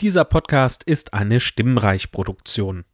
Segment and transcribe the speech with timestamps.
[0.00, 2.86] Dieser Podcast ist eine Stimmreich-Produktion.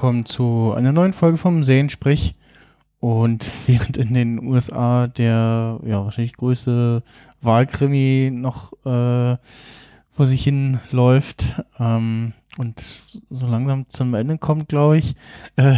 [0.00, 2.34] Willkommen zu einer neuen Folge vom Sehensprich.
[3.00, 7.02] Und während in den USA der ja wahrscheinlich größte
[7.42, 9.36] Wahlkrimi noch äh,
[10.10, 12.82] vor sich hin läuft ähm, und
[13.28, 15.16] so langsam zum Ende kommt, glaube ich,
[15.56, 15.76] äh,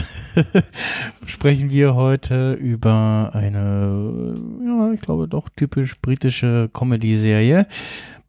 [1.27, 7.67] sprechen wir heute über eine, ja, ich glaube doch typisch britische Comedy-Serie,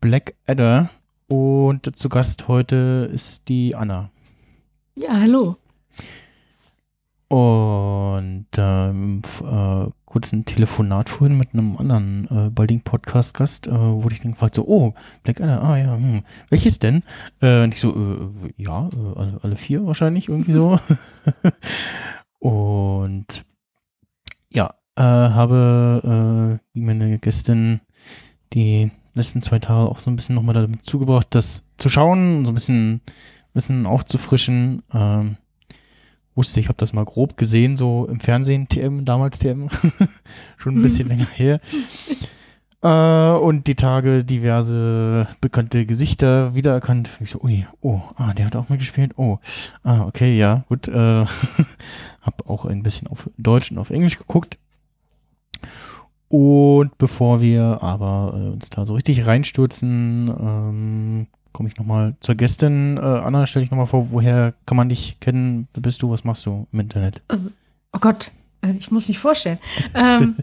[0.01, 0.89] Black Adder.
[1.27, 4.09] Und zu Gast heute ist die Anna.
[4.95, 5.57] Ja, hallo.
[7.27, 14.13] Und ähm, äh, kurz ein Telefonat vorhin mit einem anderen äh, baldigen Podcast-Gast, äh, wurde
[14.13, 14.93] ich dann gefragt, so, oh,
[15.23, 17.01] Black Adder, ah ja, hm, welches denn?
[17.41, 20.79] Äh, und ich so, äh, ja, äh, alle, alle, vier wahrscheinlich, irgendwie so.
[22.39, 23.43] und
[24.51, 27.81] ja, äh, habe äh, wie meine Gästin
[28.53, 32.51] die letzten zwei Tage auch so ein bisschen nochmal damit zugebracht, das zu schauen, so
[32.51, 33.01] ein bisschen,
[33.53, 34.83] bisschen aufzufrischen.
[34.93, 35.37] Ähm,
[36.35, 39.69] wusste, ich habe das mal grob gesehen, so im Fernsehen, TM, damals TM,
[40.57, 41.59] schon ein bisschen länger her.
[42.83, 47.09] Äh, und die Tage diverse bekannte Gesichter wiedererkannt.
[47.21, 49.13] Ich so, ui, oh, ah, der hat auch mitgespielt.
[49.15, 49.39] Oh,
[49.83, 50.89] ah, okay, ja, gut.
[50.89, 50.91] Äh,
[52.21, 54.57] hab auch ein bisschen auf Deutsch und auf Englisch geguckt.
[56.27, 62.35] Und bevor wir aber äh, uns da so richtig reinstürzen, ähm, komme ich nochmal zur
[62.35, 62.97] Gästin.
[62.97, 65.67] Äh, Anna, stell dich nochmal vor, woher kann man dich kennen?
[65.73, 66.09] Wer bist du?
[66.09, 67.21] Was machst du im Internet?
[67.29, 68.31] Oh Gott,
[68.61, 69.59] äh, ich muss mich vorstellen.
[69.95, 70.35] ähm,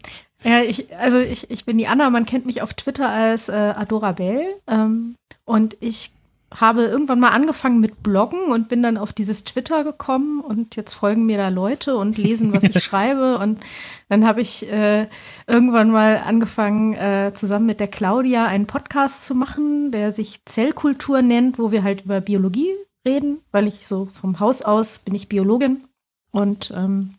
[0.43, 3.53] ja, ich, also ich, ich bin die Anna, man kennt mich auf Twitter als äh,
[3.53, 4.41] Adorabel.
[4.67, 6.13] Ähm, und ich
[6.55, 10.95] habe irgendwann mal angefangen mit Bloggen und bin dann auf dieses Twitter gekommen und jetzt
[10.95, 13.39] folgen mir da Leute und lesen, was ich schreibe.
[13.39, 13.61] Und
[14.09, 15.07] dann habe ich äh,
[15.47, 21.23] irgendwann mal angefangen, äh, zusammen mit der Claudia einen Podcast zu machen, der sich Zellkultur
[21.23, 22.71] nennt, wo wir halt über Biologie
[23.07, 25.85] reden, weil ich so vom Haus aus bin ich Biologin
[26.33, 27.15] und ähm,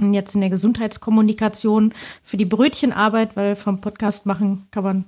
[0.00, 5.04] jetzt in der Gesundheitskommunikation für die Brötchenarbeit, weil vom Podcast machen kann man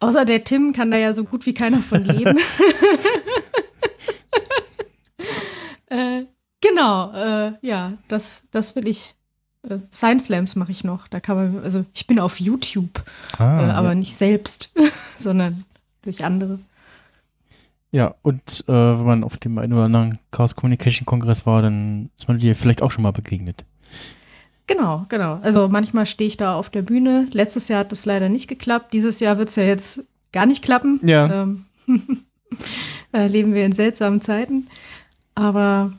[0.00, 2.38] Außer der Tim kann da ja so gut wie keiner von leben.
[5.86, 6.24] äh,
[6.60, 9.14] genau, äh, ja, das, das will ich.
[9.68, 11.08] Äh, Science Slams mache ich noch.
[11.08, 13.02] Da kann man, also ich bin auf YouTube,
[13.38, 13.94] ah, äh, aber ja.
[13.94, 14.72] nicht selbst,
[15.16, 15.64] sondern
[16.02, 16.58] durch andere.
[17.90, 22.10] Ja, und äh, wenn man auf dem einen oder anderen Chaos Communication Kongress war, dann
[22.18, 23.64] ist man dir vielleicht auch schon mal begegnet.
[24.68, 25.40] Genau, genau.
[25.42, 27.26] Also manchmal stehe ich da auf der Bühne.
[27.32, 28.92] Letztes Jahr hat das leider nicht geklappt.
[28.92, 31.00] Dieses Jahr wird es ja jetzt gar nicht klappen.
[31.02, 31.42] Ja.
[31.42, 31.64] Ähm,
[33.10, 34.68] da leben wir in seltsamen Zeiten.
[35.34, 35.92] Aber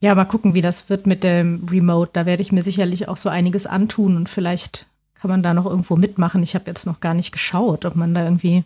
[0.00, 2.10] ja, mal gucken, wie das wird mit dem Remote.
[2.12, 5.64] Da werde ich mir sicherlich auch so einiges antun und vielleicht kann man da noch
[5.64, 6.42] irgendwo mitmachen.
[6.42, 8.64] Ich habe jetzt noch gar nicht geschaut, ob man da irgendwie,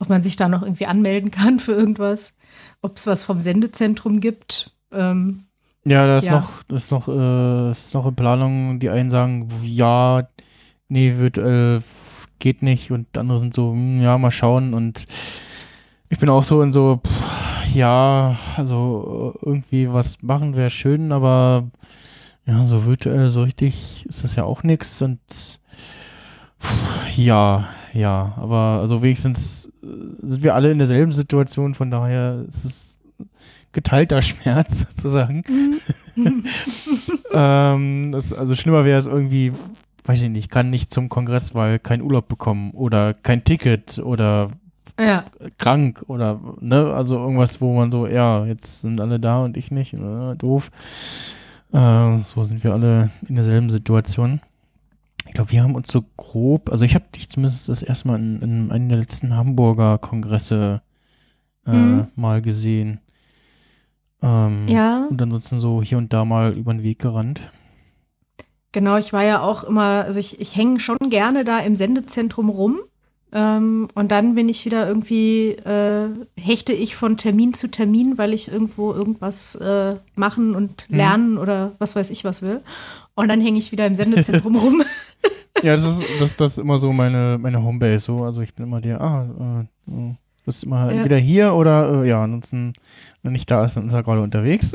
[0.00, 2.34] ob man sich da noch irgendwie anmelden kann für irgendwas,
[2.82, 4.72] ob es was vom Sendezentrum gibt.
[4.90, 5.44] Ähm,
[5.84, 6.32] ja, da ist ja.
[6.32, 8.78] noch, das ist noch, äh, ist noch in Planung.
[8.78, 10.28] Die einen sagen, ja,
[10.88, 11.82] nee, virtuell
[12.38, 15.06] geht nicht und andere sind so, hm, ja, mal schauen und
[16.08, 21.68] ich bin auch so in so, pff, ja, also irgendwie was machen wäre schön, aber
[22.46, 25.20] ja, so virtuell, so richtig ist das ja auch nichts und
[26.60, 32.64] pff, ja, ja, aber also wenigstens sind wir alle in derselben Situation, von daher ist
[32.64, 33.00] es
[33.72, 35.42] geteilter Schmerz sozusagen.
[35.48, 35.80] Mhm.
[37.32, 39.52] ähm, das, also schlimmer wäre es irgendwie,
[40.04, 44.50] weiß ich nicht, kann nicht zum Kongress, weil kein Urlaub bekommen oder kein Ticket oder
[44.98, 45.24] ja.
[45.58, 49.70] krank oder ne, also irgendwas, wo man so, ja, jetzt sind alle da und ich
[49.70, 50.70] nicht, äh, doof.
[51.72, 54.40] Äh, so sind wir alle in derselben Situation.
[55.26, 58.18] Ich glaube, wir haben uns so grob, also ich habe dich zumindest das erste Mal
[58.18, 60.80] in, in einem der letzten Hamburger Kongresse
[61.66, 62.06] äh, mhm.
[62.16, 63.00] mal gesehen.
[64.22, 65.06] Ähm, ja.
[65.08, 67.50] Und ansonsten so hier und da mal über den Weg gerannt.
[68.72, 72.48] Genau, ich war ja auch immer, also ich, ich hänge schon gerne da im Sendezentrum
[72.48, 72.80] rum.
[73.30, 78.32] Ähm, und dann bin ich wieder irgendwie, äh, hechte ich von Termin zu Termin, weil
[78.32, 80.96] ich irgendwo irgendwas äh, machen und mhm.
[80.96, 81.38] lernen mhm.
[81.38, 82.62] oder was weiß ich was will.
[83.14, 84.82] Und dann hänge ich wieder im Sendezentrum rum.
[85.62, 88.04] Ja, das ist, das, das ist immer so meine, meine Homebase.
[88.04, 88.24] So.
[88.24, 90.14] Also ich bin immer der, ah, äh, äh,
[90.48, 90.96] bist immer Ja.
[90.96, 92.72] entweder hier oder äh, ja, ansonsten,
[93.22, 94.74] wenn nicht da ist, dann ist er gerade unterwegs.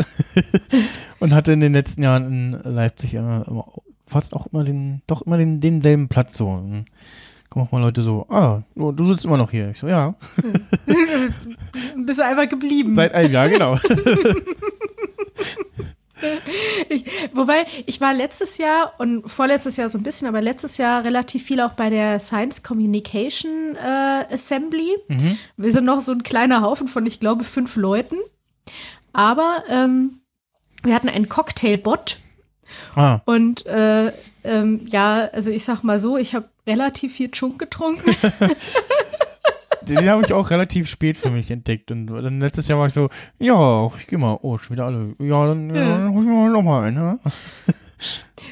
[1.19, 3.67] Und hatte in den letzten Jahren in Leipzig immer, immer
[4.07, 6.47] fast auch immer den, doch immer den, denselben Platz so.
[6.49, 6.85] Und
[7.49, 9.69] kommen auch mal Leute so, ah, du, du sitzt immer noch hier.
[9.71, 10.15] Ich so, ja,
[12.05, 12.95] Bist du einfach geblieben.
[12.95, 13.77] seit einem Jahr, genau.
[16.89, 21.03] Ich, wobei, ich war letztes Jahr und vorletztes Jahr so ein bisschen, aber letztes Jahr
[21.03, 24.97] relativ viel auch bei der Science Communication äh, Assembly.
[25.07, 25.37] Mhm.
[25.57, 28.17] Wir sind noch so ein kleiner Haufen von, ich glaube, fünf Leuten.
[29.13, 30.21] Aber ähm,
[30.83, 32.17] wir hatten einen Cocktailbot
[32.95, 34.11] Ah, und äh,
[34.43, 38.15] ähm, ja, also ich sag mal so, ich habe relativ viel Chunk getrunken.
[39.87, 41.91] den, habe ich auch relativ spät für mich entdeckt.
[41.91, 43.09] Und dann letztes Jahr war ich so,
[43.39, 45.15] ja, ich geh mal, oh, schon wieder alle.
[45.19, 45.81] Ja, dann, ja.
[45.81, 45.97] Ja.
[45.97, 46.95] dann hol ich mir mal noch mal einen.
[46.97, 47.19] Ne?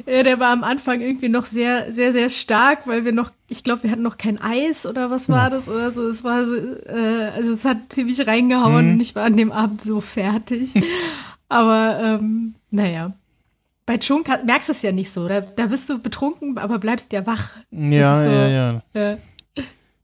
[0.05, 3.63] Ja, der war am Anfang irgendwie noch sehr, sehr, sehr stark, weil wir noch, ich
[3.63, 6.07] glaube, wir hatten noch kein Eis oder was war das oder so.
[6.07, 8.93] Es war so, äh, also es hat ziemlich reingehauen Mhm.
[8.93, 10.73] und ich war an dem Abend so fertig.
[11.49, 13.11] Aber ähm, naja.
[13.85, 15.27] Bei Chunk merkst du es ja nicht so.
[15.27, 17.57] Da, da bist du betrunken, aber bleibst ja wach.
[17.71, 18.81] Ja, so- ja, ja.
[18.93, 19.17] Äh,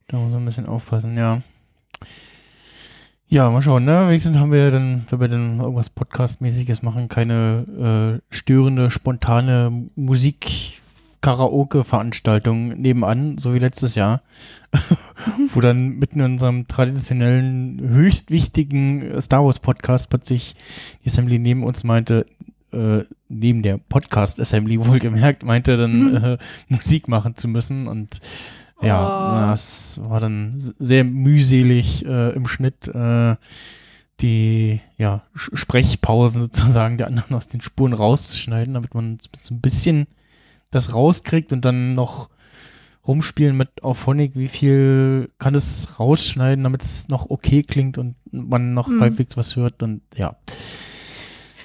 [0.07, 1.41] Da muss man ein bisschen aufpassen, ja.
[3.27, 4.07] Ja, mal schauen, ne?
[4.07, 12.69] Wenigstens haben wir dann, wenn wir dann irgendwas Podcast-mäßiges machen, keine äh, störende, spontane Musik-Karaoke-Veranstaltung
[12.79, 14.21] nebenan, so wie letztes Jahr.
[15.53, 20.55] Wo dann mitten in unserem traditionellen, höchst wichtigen Star Wars-Podcast plötzlich
[21.03, 22.25] die Assembly neben uns meinte,
[22.71, 26.37] äh, neben der Podcast-Assembly wohlgemerkt, meinte dann äh,
[26.69, 28.21] Musik machen zu müssen und
[28.81, 29.51] ja, Oh.
[29.51, 33.35] das war dann sehr mühselig äh, im Schnitt äh,
[34.21, 40.07] die ja, Sprechpausen sozusagen der anderen aus den Spuren rauszuschneiden, damit man so ein bisschen
[40.71, 42.29] das rauskriegt und dann noch
[43.07, 48.73] rumspielen mit Auphonic, wie viel kann es rausschneiden, damit es noch okay klingt und man
[48.73, 49.01] noch Mhm.
[49.01, 50.35] halbwegs was hört und ja.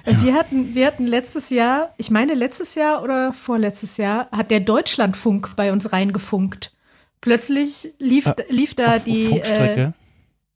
[0.05, 4.51] Äh, Wir hatten, wir hatten letztes Jahr, ich meine letztes Jahr oder vorletztes Jahr, hat
[4.51, 6.72] der Deutschlandfunk bei uns reingefunkt.
[7.23, 9.25] Plötzlich lief, Ah, lief da Auf die.
[9.25, 9.95] Äh, Funkstrecke.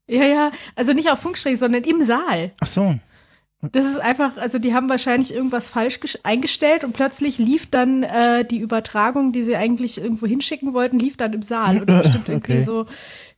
[0.08, 2.52] ja, ja, also nicht auf Funkstrecke, sondern im Saal.
[2.60, 2.94] Ach so.
[3.72, 8.44] Das ist einfach, also die haben wahrscheinlich irgendwas falsch eingestellt und plötzlich lief dann äh,
[8.44, 11.78] die Übertragung, die sie eigentlich irgendwo hinschicken wollten, lief dann im Saal.
[11.78, 12.60] Und bestimmt irgendwie Okay.
[12.60, 12.86] so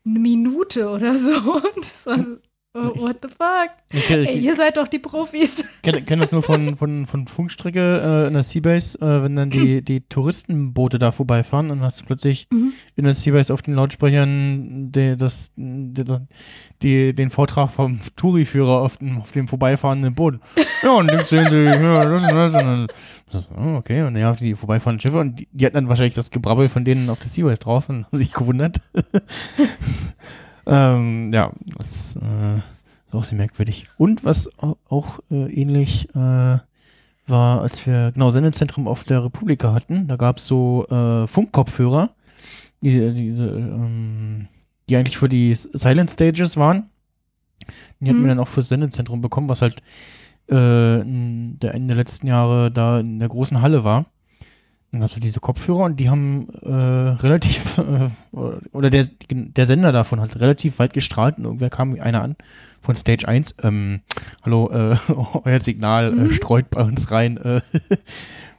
[0.05, 1.55] eine Minute oder so.
[1.55, 2.37] Und das war so,
[2.75, 3.71] oh, what the fuck?
[3.91, 5.67] Ich, Ey, ich ihr seid doch die Profis.
[5.83, 9.51] kenne kenn das nur von, von, von Funkstrecke äh, in der Seabase, äh, wenn dann
[9.51, 12.73] die, die Touristenboote da vorbeifahren und hast du plötzlich Mhm.
[12.97, 16.05] in der Seabase auf den Lautsprechern die, das, die,
[16.83, 20.41] die, den Vortrag vom Touriführer auf dem, auf dem vorbeifahrenden Boot.
[20.81, 22.55] Ja, und links sehen sie, ja, das und das.
[22.55, 22.87] Und dann,
[23.57, 26.31] oh, okay, und dann ja, die vorbeifahrenden Schiffe und die, die hatten dann wahrscheinlich das
[26.31, 28.81] Gebrabbel von denen auf der Seabase drauf und haben sich gewundert.
[30.69, 32.59] ähm, ja, das äh,
[33.07, 33.87] ist auch sehr merkwürdig.
[33.97, 36.59] Und was au- auch äh, ähnlich äh,
[37.27, 42.11] war, als wir genau Sendezentrum auf der Republika hatten, da gab es so äh, Funkkopfhörer,
[42.81, 44.47] die, diese, ähm,
[44.89, 46.91] die eigentlich für die Silent Stages waren.
[48.01, 48.25] Die hatten Mhm.
[48.25, 49.83] wir dann auch fürs Sendezentrum bekommen, was halt
[50.51, 54.07] äh, in der Ende der letzten Jahre da in der großen Halle war.
[54.91, 57.77] Dann gab es diese Kopfhörer und die haben äh, relativ,
[58.33, 58.37] äh,
[58.73, 62.37] oder der, der Sender davon hat relativ weit gestrahlt und irgendwer kam einer an
[62.81, 64.01] von Stage 1, ähm,
[64.43, 64.97] hallo, äh,
[65.45, 66.31] euer Signal äh, Mhm.
[66.33, 67.37] streut bei uns rein.
[67.37, 67.61] Äh,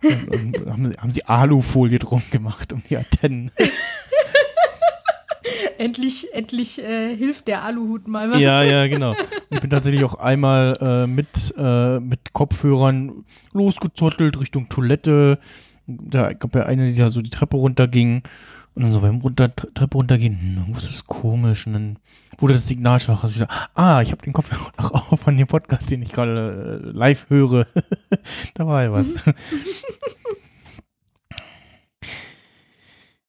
[0.32, 3.50] und, und haben, sie- haben sie Alufolie drum gemacht um die Antennen.
[5.78, 8.40] endlich, endlich äh, hilft der Aluhut mal was.
[8.40, 9.16] Ja, ja, genau.
[9.50, 15.40] Ich bin tatsächlich auch einmal mit, mit Kopfhörern losgezottelt Richtung Toilette.
[15.90, 18.24] Da gab ja eine, die da so die Treppe runterging.
[18.76, 21.68] Und dann so beim runter, Treppe runtergehen, hm, irgendwas ist komisch.
[21.68, 22.00] Und dann
[22.38, 23.24] wurde das Signal schwach.
[23.24, 26.12] Also ich so, ah, ich habe den Kopfhörer noch auf von dem Podcast, den ich
[26.12, 27.66] gerade äh, live höre.
[28.54, 29.16] da war ja was.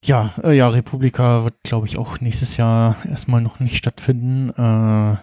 [0.03, 4.49] Ja, äh, ja, Republika wird, glaube ich, auch nächstes Jahr erstmal noch nicht stattfinden.
[4.51, 5.17] Äh,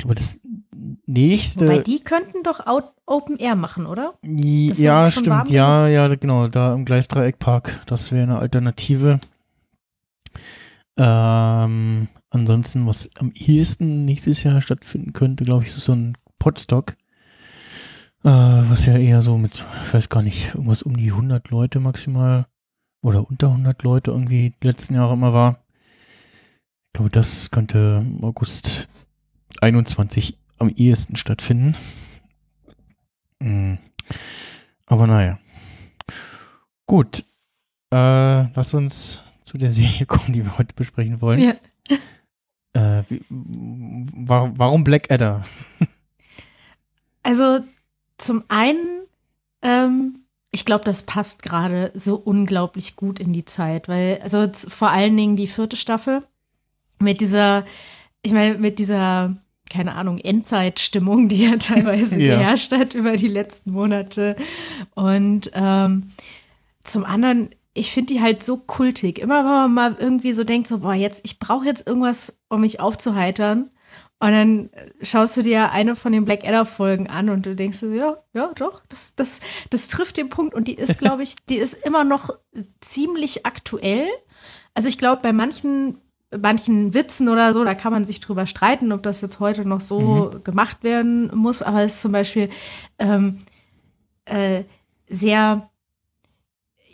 [0.00, 0.38] ich glaube, das
[1.06, 1.66] nächste.
[1.66, 4.14] Wobei die könnten doch Out Open Air machen, oder?
[4.22, 5.50] Das ja, stimmt.
[5.50, 6.48] Ja, ja, genau.
[6.48, 7.82] Da im Gleisdreieckpark.
[7.86, 9.20] Das wäre eine Alternative.
[10.96, 16.92] Ähm, ansonsten, was am ehesten nächstes Jahr stattfinden könnte, glaube ich, ist so ein Podstock.
[18.24, 21.80] Äh, was ja eher so mit, ich weiß gar nicht, irgendwas um die 100 Leute
[21.80, 22.46] maximal
[23.02, 25.62] oder unter 100 Leute irgendwie die letzten Jahre immer war.
[26.86, 28.88] Ich glaube, das könnte im August
[29.60, 31.76] 21 am ehesten stattfinden.
[33.40, 33.74] Mm.
[34.86, 35.38] Aber naja.
[36.86, 37.24] Gut.
[37.92, 41.40] äh, lass uns zu der Serie kommen, die wir heute besprechen wollen.
[41.40, 41.54] Ja.
[42.72, 45.44] Äh, wie, warum, warum Blackadder?
[47.24, 47.60] Also
[48.16, 49.02] zum einen,
[49.60, 50.20] ähm,
[50.52, 55.16] ich glaube, das passt gerade so unglaublich gut in die Zeit, weil, also vor allen
[55.16, 56.22] Dingen die vierte Staffel
[56.98, 57.66] mit dieser,
[58.22, 59.36] ich meine, mit dieser,
[59.70, 62.36] keine Ahnung, Endzeitstimmung, die ja teilweise Ja.
[62.36, 64.36] geherrscht hat über die letzten Monate.
[64.94, 66.12] Und ähm,
[66.82, 69.18] zum anderen, ich finde die halt so kultig.
[69.18, 72.60] Immer wenn man mal irgendwie so denkt, so, boah, jetzt, ich brauche jetzt irgendwas, um
[72.62, 73.70] mich aufzuheitern.
[74.22, 78.18] Und dann schaust du dir eine von den Blackadder-Folgen an und du denkst so, ja,
[78.34, 80.54] ja, doch, das, das, das trifft den Punkt.
[80.54, 82.28] Und die ist, glaube ich, die ist immer noch
[82.80, 84.06] ziemlich aktuell.
[84.74, 85.96] Also ich glaube, bei manchen,
[86.38, 89.80] manchen Witzen oder so, da kann man sich drüber streiten, ob das jetzt heute noch
[89.80, 91.62] so gemacht werden muss.
[91.62, 92.48] Aber es ist zum Beispiel
[92.98, 93.40] ähm,
[94.26, 94.62] äh,
[95.08, 95.68] sehr,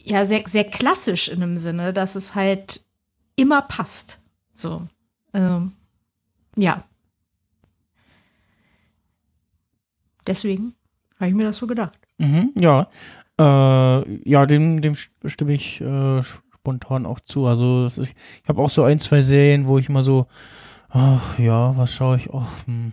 [0.02, 2.84] ja, sehr, sehr klassisch in dem Sinne, dass es halt
[3.36, 4.20] immer passt.
[4.52, 4.82] So.
[5.34, 5.72] Ähm,
[6.56, 6.84] ja.
[10.26, 10.74] Deswegen
[11.20, 11.98] habe ich mir das so gedacht.
[12.18, 12.88] Mhm, ja.
[13.38, 16.22] Äh, ja, dem, dem stimme ich äh,
[16.66, 17.46] spontan auch zu.
[17.46, 18.14] Also ist, ich
[18.48, 20.26] habe auch so ein, zwei Serien, wo ich immer so,
[20.88, 22.28] ach ja, was schaue ich?
[22.34, 22.92] Ach, hm.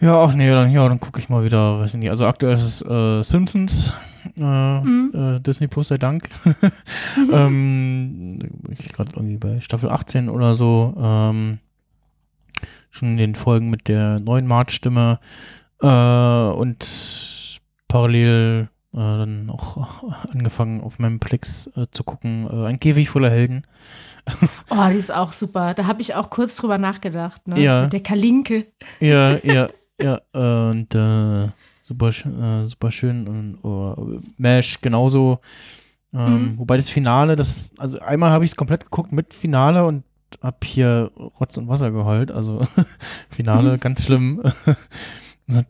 [0.00, 2.10] Ja, ach nee, dann, ja, dann gucke ich mal wieder, weiß ich nicht.
[2.10, 3.94] Also aktuell ist es äh, Simpsons,
[4.36, 5.12] äh, Mhm.
[5.14, 6.28] äh, Disney Plus sei Dank.
[7.32, 8.38] ähm,
[8.70, 11.60] ich gerade irgendwie bei Staffel 18 oder so, ähm,
[12.90, 15.18] schon in den Folgen mit der neuen March-Stimme
[15.80, 16.86] äh, und
[17.88, 18.68] parallel
[19.00, 23.66] dann auch angefangen auf meinem Plex äh, zu gucken, äh, ein Käfig voller Helden.
[24.70, 25.74] Oh, die ist auch super.
[25.74, 27.60] Da habe ich auch kurz drüber nachgedacht, ne?
[27.60, 27.82] Ja.
[27.82, 28.66] Mit der Kalinke.
[28.98, 29.68] Ja, ja,
[30.00, 31.48] ja, äh, und äh,
[31.82, 35.40] super, äh, super schön und oder Mesh genauso.
[36.14, 36.58] Ähm, Mhm.
[36.58, 40.04] Wobei das Finale, das, also einmal habe ich es komplett geguckt mit Finale und
[40.42, 42.30] hab hier Rotz und Wasser geheult.
[42.30, 42.66] Also
[43.30, 44.40] Finale, ganz schlimm.
[45.46, 45.66] Und hat,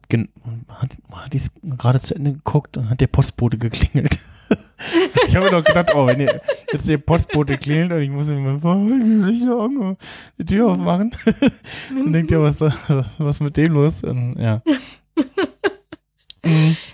[0.69, 4.19] hat, hat dies gerade zu Ende geguckt und hat der Postbote geklingelt.
[5.29, 6.41] ich habe mir doch gedacht, oh, wenn ihr-
[6.73, 9.97] jetzt der Postbote klingelt und ich muss mir mal vorholen, wie soll ich da irgendwo
[10.39, 11.11] die Tür aufmachen?
[11.91, 14.05] und denkt ja, was, was mit dem los?
[14.05, 14.63] Und, ja.
[16.45, 16.77] Mhm.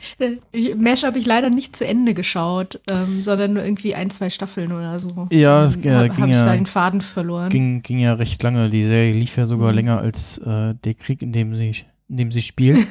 [0.53, 4.29] Ich- Mesh habe ich leider nicht zu Ende geschaut, ähm, sondern nur irgendwie ein, zwei
[4.31, 5.29] Staffeln oder so.
[5.33, 7.49] Ja, es, äh, habe ging hab ich ja- da den Faden verloren.
[7.49, 8.69] ging, ging ja recht lange.
[8.71, 9.77] Die Serie lief ja sogar Mhm.
[9.77, 11.75] länger als äh, der Krieg, in dem sie,
[12.11, 12.87] in dem sie spielt.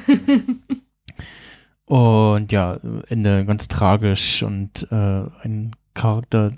[1.84, 6.52] und ja, Ende ganz tragisch und äh, ein Charakter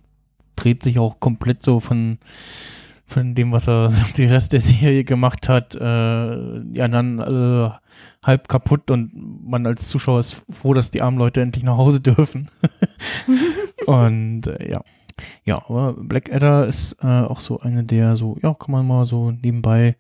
[0.57, 2.19] dreht sich auch komplett so von,
[3.05, 5.75] von dem, was er so die Rest der Serie gemacht hat.
[5.75, 7.81] Äh, die anderen alle
[8.25, 9.11] halb kaputt und
[9.45, 12.49] man als Zuschauer ist froh, dass die armen Leute endlich nach Hause dürfen.
[13.87, 14.81] und äh, ja.
[15.45, 19.31] Ja, aber Blackadder ist äh, auch so eine der so, ja, kann man mal so
[19.31, 19.97] nebenbei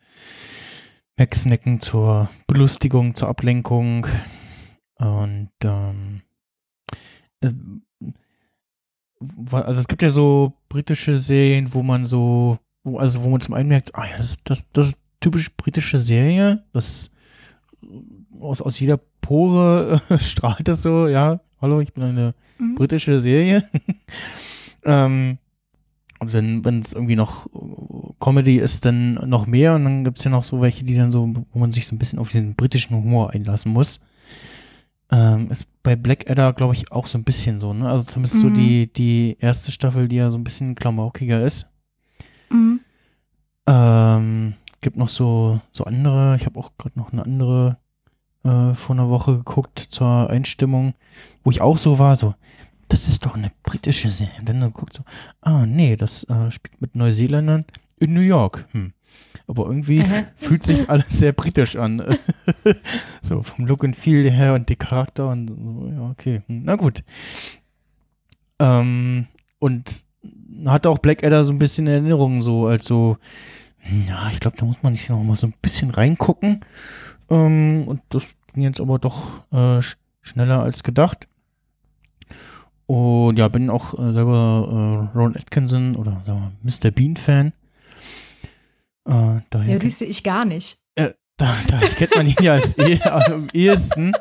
[1.16, 4.06] wegsnacken zur Belustigung, zur Ablenkung.
[4.96, 6.22] Und ähm,
[7.42, 7.50] äh,
[9.52, 13.54] also es gibt ja so britische Serien, wo man so, wo, also wo man zum
[13.54, 17.10] einen merkt, ah ja, das, das, das ist typisch britische Serie, das
[18.40, 22.74] aus, aus jeder Pore äh, strahlt das so, ja, hallo, ich bin eine Mhm.
[22.76, 23.64] britische Serie.
[24.84, 25.38] ähm,
[26.20, 27.46] und dann, wenn es irgendwie noch
[28.22, 29.74] Comedy ist, dann noch mehr.
[29.74, 31.94] Und dann gibt es ja noch so welche, die dann so, wo man sich so
[31.94, 34.00] ein bisschen auf diesen britischen Humor einlassen muss.
[35.10, 37.88] Ähm, ist bei Blackadder, glaube ich, auch so ein bisschen so, ne?
[37.88, 38.54] Also zumindest so Mhm.
[38.54, 41.66] die, die erste Staffel, die ja so ein bisschen klamaukiger ist.
[42.48, 42.80] Mhm.
[43.66, 47.78] Ähm, gibt noch so, so andere, ich habe auch gerade noch eine andere
[48.44, 50.94] äh, vor einer Woche geguckt zur Einstimmung,
[51.44, 52.34] wo ich auch so war, so,
[52.88, 54.32] das ist doch eine britische Serie.
[54.38, 55.02] Und dann geguckt so,
[55.40, 57.64] ah, nee, das äh, spielt mit Neuseeländern
[58.02, 58.66] in New York.
[58.72, 58.92] Hm.
[59.46, 60.24] Aber irgendwie Aha.
[60.34, 62.02] fühlt sich alles sehr britisch an.
[63.22, 66.42] so vom Look and Feel her und die Charakter und so, ja, okay.
[66.46, 67.02] Hm, Na gut.
[68.58, 69.26] Ähm,
[69.58, 70.04] und
[70.66, 73.16] hatte auch Blackadder so ein bisschen Erinnerungen so als so,
[73.78, 76.60] hm, ja, ich glaube, da muss man nicht noch mal so ein bisschen reingucken.
[77.30, 81.26] Ähm, und das ging jetzt aber doch äh, sch schneller als gedacht.
[82.86, 86.92] Und ja, bin auch äh, selber äh, Ron Atkinson oder sagen wir, Mr.
[86.92, 87.52] Bean-Fan.
[89.08, 90.78] Äh, Ja, siehst du, ich gar nicht.
[91.36, 94.12] da, da kennt man ihn ja als eh, am ehesten.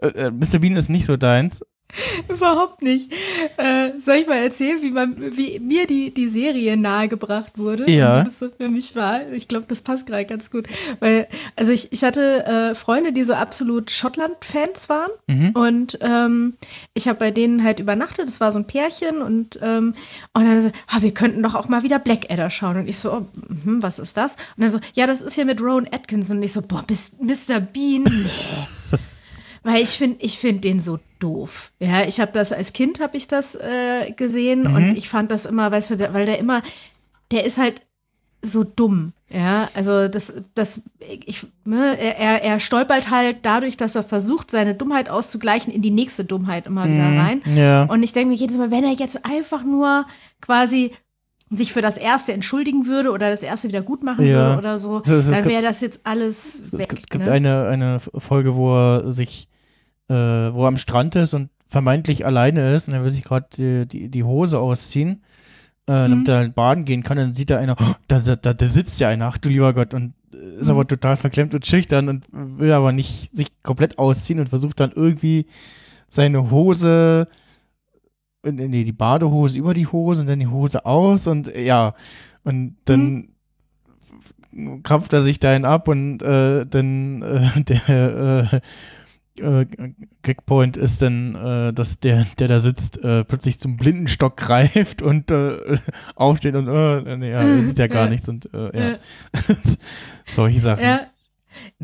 [0.00, 0.58] Äh, äh, Mr.
[0.60, 1.62] Bean ist nicht so deins.
[2.28, 3.12] Überhaupt nicht.
[3.56, 7.90] Äh, soll ich mal erzählen, wie, man, wie mir die, die Serie nahegebracht wurde?
[7.90, 8.20] Ja.
[8.20, 9.28] Wie das so für mich war.
[9.32, 10.66] Ich glaube, das passt gerade ganz gut.
[11.00, 15.10] Weil, also ich, ich hatte äh, Freunde, die so absolut Schottland-Fans waren.
[15.26, 15.50] Mhm.
[15.50, 16.54] Und ähm,
[16.94, 18.26] ich habe bei denen halt übernachtet.
[18.26, 19.20] Das war so ein Pärchen.
[19.20, 19.94] Und, ähm,
[20.32, 22.78] und dann so, ah, wir könnten doch auch mal wieder Blackadder schauen.
[22.78, 24.36] Und ich so, oh, mhm, was ist das?
[24.56, 26.38] Und dann so, ja, das ist hier mit Rowan Atkinson.
[26.38, 27.60] Und ich so, boah, bist Mr.
[27.60, 28.04] Bean?
[28.92, 28.98] Nee.
[29.64, 31.70] Weil ich finde, ich finde den so doof.
[31.78, 34.74] Ja, ich habe das als Kind habe ich das äh, gesehen Mhm.
[34.74, 36.62] und ich fand das immer, weißt du, der, weil der immer,
[37.30, 37.80] der ist halt
[38.42, 39.12] so dumm.
[39.30, 40.82] Ja, also das, das,
[41.24, 45.80] ich, ne, er, er- er stolpert halt dadurch, dass er versucht, seine Dummheit auszugleichen, in
[45.80, 47.40] die nächste Dummheit immer wieder rein.
[47.44, 47.56] Mhm.
[47.56, 47.84] Ja.
[47.84, 50.06] Und ich denke mir jedes Mal, wenn er jetzt einfach nur
[50.42, 50.90] quasi
[51.50, 54.48] sich für das erste entschuldigen würde oder das erste wieder gut machen Ja.
[54.50, 56.88] würde oder so, dann wäre das jetzt alles Es weg.
[56.88, 57.32] gibt, es gibt ne?
[57.32, 59.48] eine, eine Folge, wo er sich,
[60.12, 63.46] äh, wo er am Strand ist und vermeintlich alleine ist und er will sich gerade
[63.56, 65.22] die, die, die Hose ausziehen,
[65.86, 67.16] äh, damit er halt baden gehen kann.
[67.16, 69.94] Dann sieht er einer, oh, da, da, da sitzt ja einer, ach du lieber Gott,
[69.94, 74.48] und ist aber total verklemmt und schüchtern und will aber nicht sich komplett ausziehen und
[74.48, 75.46] versucht dann irgendwie
[76.08, 77.28] seine Hose,
[78.44, 81.94] äh, nee, die Badehose über die Hose und dann die Hose aus und äh, ja,
[82.44, 83.28] und dann
[84.82, 88.60] krampft er sich dahin ab und äh, dann äh, der äh,
[89.40, 89.66] äh,
[90.22, 95.30] Gagpoint ist dann, äh, dass der, der da sitzt, äh, plötzlich zum Blindenstock greift und
[95.30, 95.78] äh,
[96.14, 98.10] aufsteht und äh, nee, ja, er sieht ja gar Ja.
[98.10, 98.88] nichts und äh, ja.
[98.90, 98.96] Ja.
[100.26, 100.84] Solche Sachen.
[100.84, 101.00] Ja,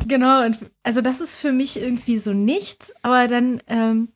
[0.07, 0.45] genau.
[0.45, 4.09] Und also das ist für mich irgendwie so nichts, aber dann, ähm,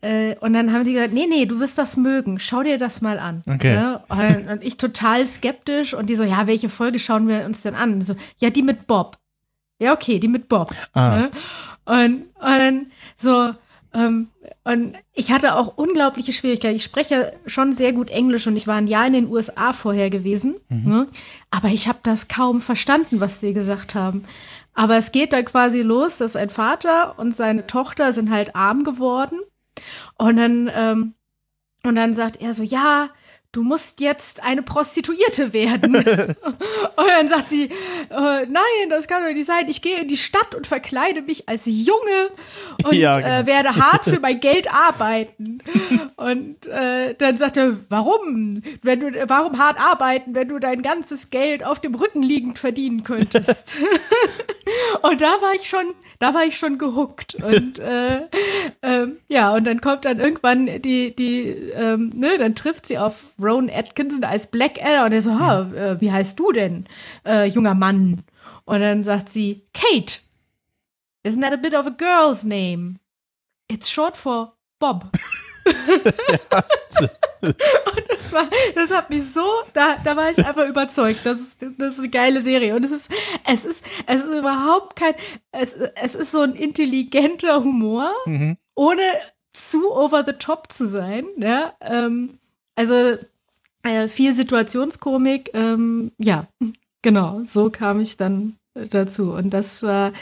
[0.00, 3.00] äh, und dann haben sie gesagt, nee, nee, du wirst das mögen, schau dir das
[3.00, 3.42] mal an.
[3.46, 3.74] Okay.
[3.74, 7.62] Ja, und, und ich total skeptisch und die so, ja, welche Folge schauen wir uns
[7.62, 7.94] denn an?
[7.94, 9.16] Und so, ja, die mit Bob.
[9.80, 10.74] Ja, okay, die mit Bob.
[10.92, 11.30] Ah, Ne?
[11.88, 13.54] Und, und so,
[13.94, 14.28] ähm,
[14.64, 16.76] und ich hatte auch unglaubliche Schwierigkeiten.
[16.76, 20.10] Ich spreche schon sehr gut Englisch und ich war ein Jahr in den USA vorher
[20.10, 20.56] gewesen.
[20.68, 21.08] Ne?
[21.50, 24.24] Aber ich habe das kaum verstanden, was sie gesagt haben.
[24.74, 28.84] Aber es geht dann quasi los, dass ein Vater und seine Tochter sind halt arm
[28.84, 29.40] geworden.
[30.18, 31.14] Und dann, ähm,
[31.84, 33.08] und dann sagt er so, ja,
[33.52, 35.96] du musst jetzt eine Prostituierte werden.
[35.96, 36.06] und
[36.96, 39.68] dann sagt sie, äh, nein, das kann doch nicht sein.
[39.68, 42.30] Ich gehe in die Stadt und verkleide mich als Junge
[42.84, 43.26] und Ja, genau.
[43.26, 45.62] äh, werde hart für mein Geld arbeiten.
[46.16, 48.62] und äh, dann sagt er, warum?
[48.82, 53.02] Wenn du, warum hart arbeiten, wenn du dein ganzes Geld auf dem Rücken liegend verdienen
[53.02, 53.76] könntest?
[55.02, 57.36] und da war ich schon, da war ich schon gehuckt.
[57.36, 58.28] Und äh,
[58.82, 63.37] ähm, ja, und dann kommt dann irgendwann die, die, ähm, ne, dann trifft sie auf
[63.40, 66.86] Rowan Atkinson als Blackadder und er so, ha, äh, wie heißt du denn,
[67.26, 68.24] äh, junger Mann?
[68.64, 70.20] Und dann sagt sie, Kate.
[71.26, 73.00] Isn't that a bit of a girl's name?
[73.68, 75.04] It's short for Bob.
[77.40, 77.56] und
[78.08, 81.20] das war, das hat mich so, da, da war ich einfach überzeugt.
[81.24, 82.74] Das ist, das ist eine geile Serie.
[82.74, 83.10] Und es ist,
[83.46, 85.14] es ist, es ist überhaupt kein,
[85.52, 88.56] es, es ist so ein intelligenter Humor, mhm.
[88.74, 89.02] ohne
[89.52, 91.26] zu over the top zu sein.
[91.36, 91.74] Ja?
[91.80, 92.37] Ähm,
[92.78, 93.18] also
[93.82, 95.50] äh, viel Situationskomik.
[95.52, 96.46] Ähm, ja,
[97.02, 97.42] genau.
[97.44, 99.32] So kam ich dann dazu.
[99.32, 100.12] Und das war.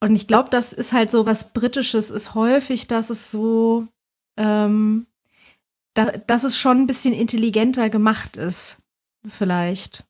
[0.00, 3.86] Und ich glaube, das ist halt so was Britisches, ist häufig, dass es so,
[4.38, 5.06] ähm,
[5.94, 8.78] da, dass es schon ein bisschen intelligenter gemacht ist.
[9.26, 10.04] Vielleicht.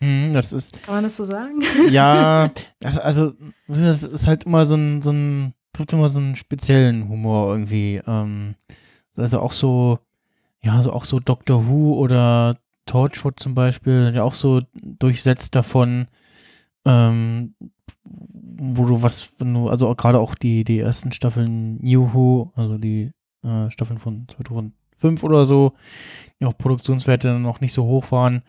[0.00, 1.62] Mhm, das ist, Kann man das so sagen?
[1.90, 2.50] ja,
[2.82, 3.34] also,
[3.68, 8.00] das ist halt immer so ein, so ein, trifft immer so einen speziellen Humor irgendwie.
[8.06, 8.54] Ähm,
[9.20, 9.98] also auch so,
[10.62, 16.08] ja, so auch so Doctor Who oder Torchwood zum Beispiel, ja auch so durchsetzt davon,
[16.84, 17.54] ähm,
[18.04, 22.78] wo du was, wenn du, also gerade auch die, die ersten Staffeln New Who, also
[22.78, 23.12] die
[23.44, 25.72] äh, Staffeln von 2005 oder so,
[26.40, 28.42] die auch Produktionswerte noch nicht so hoch waren,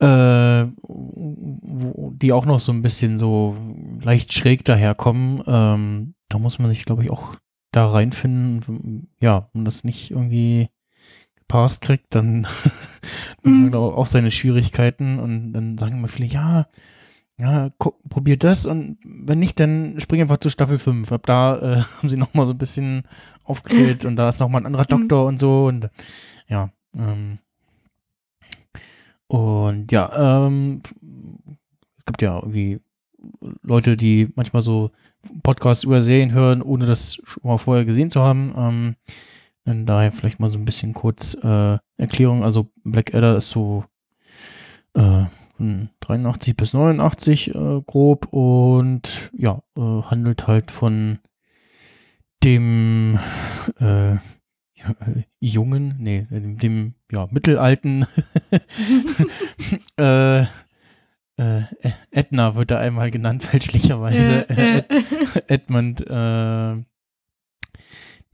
[0.00, 3.56] äh, wo, die auch noch so ein bisschen so
[4.02, 5.42] leicht schräg daherkommen.
[5.46, 7.36] Ähm, da muss man sich, glaube ich, auch
[7.76, 9.08] da reinfinden.
[9.20, 10.68] Ja, wenn das nicht irgendwie
[11.36, 12.46] gepasst kriegt, dann
[13.42, 13.74] Mhm.
[13.74, 16.66] auch seine Schwierigkeiten und dann sagen immer viele, ja,
[17.36, 17.70] ja,
[18.08, 21.12] probiert das und wenn nicht, dann spring einfach zu Staffel 5.
[21.12, 23.02] Ab da äh, haben sie nochmal so ein bisschen
[23.42, 25.90] aufgedreht und da ist nochmal ein anderer Doktor und so und
[26.48, 27.38] ja, ähm,
[29.26, 30.80] und ja, ähm,
[31.98, 32.80] es gibt ja irgendwie
[33.62, 34.90] Leute, die manchmal so
[35.42, 38.54] Podcasts über Serien hören, ohne das schon mal vorher gesehen zu haben.
[38.56, 38.96] Ähm,
[39.66, 42.44] und daher vielleicht mal so ein bisschen kurz äh, Erklärung.
[42.44, 43.84] Also Blackadder ist so
[44.94, 45.24] äh,
[45.56, 51.18] von 83 bis 89 äh, grob und ja, äh, handelt halt von
[52.42, 53.18] dem
[53.80, 54.16] äh,
[54.84, 58.06] äh, jungen, nee, dem, ja, mittelalten
[61.38, 64.48] äh, äh, Edna wird da einmal genannt, fälschlicherweise.
[64.48, 64.86] Ed,
[65.48, 66.84] Edmund, äh,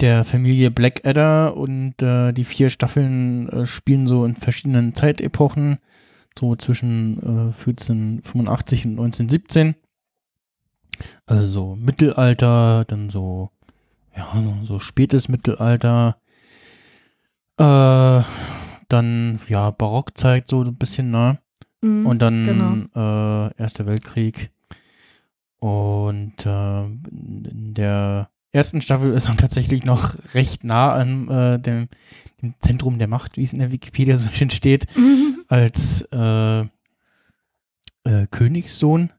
[0.00, 5.78] der Familie Blackadder und äh, die vier Staffeln äh, spielen so in verschiedenen Zeitepochen,
[6.38, 9.74] so zwischen äh, 1485 und 1917.
[11.26, 13.50] Also Mittelalter, dann so,
[14.16, 14.26] ja,
[14.64, 16.16] so spätes Mittelalter.
[17.58, 18.22] Äh,
[18.88, 21.38] dann, ja, Barockzeit so ein bisschen, ne?
[21.82, 23.46] Mhm, und dann genau.
[23.48, 24.50] äh, Erster Weltkrieg.
[25.58, 31.88] Und äh, in der ersten Staffel ist man tatsächlich noch recht nah an äh, dem,
[32.42, 35.44] dem, Zentrum der Macht, wie es in der Wikipedia so schön steht, mhm.
[35.48, 39.12] als äh, äh, Königssohn.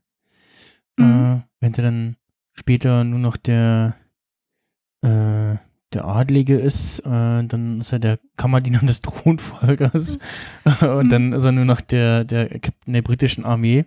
[0.98, 1.44] Äh, mhm.
[1.60, 2.16] wenn sie dann
[2.54, 3.96] später nur noch der
[5.04, 5.56] äh,
[5.94, 10.20] der Adlige ist, äh, dann ist er der Kammerdiener des Thronfolgers
[10.82, 13.86] und dann ist er nur noch der, der Captain der britischen Armee.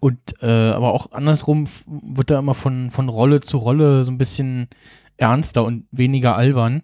[0.00, 4.18] Und äh, aber auch andersrum wird er immer von, von Rolle zu Rolle so ein
[4.18, 4.68] bisschen
[5.16, 6.82] ernster und weniger albern.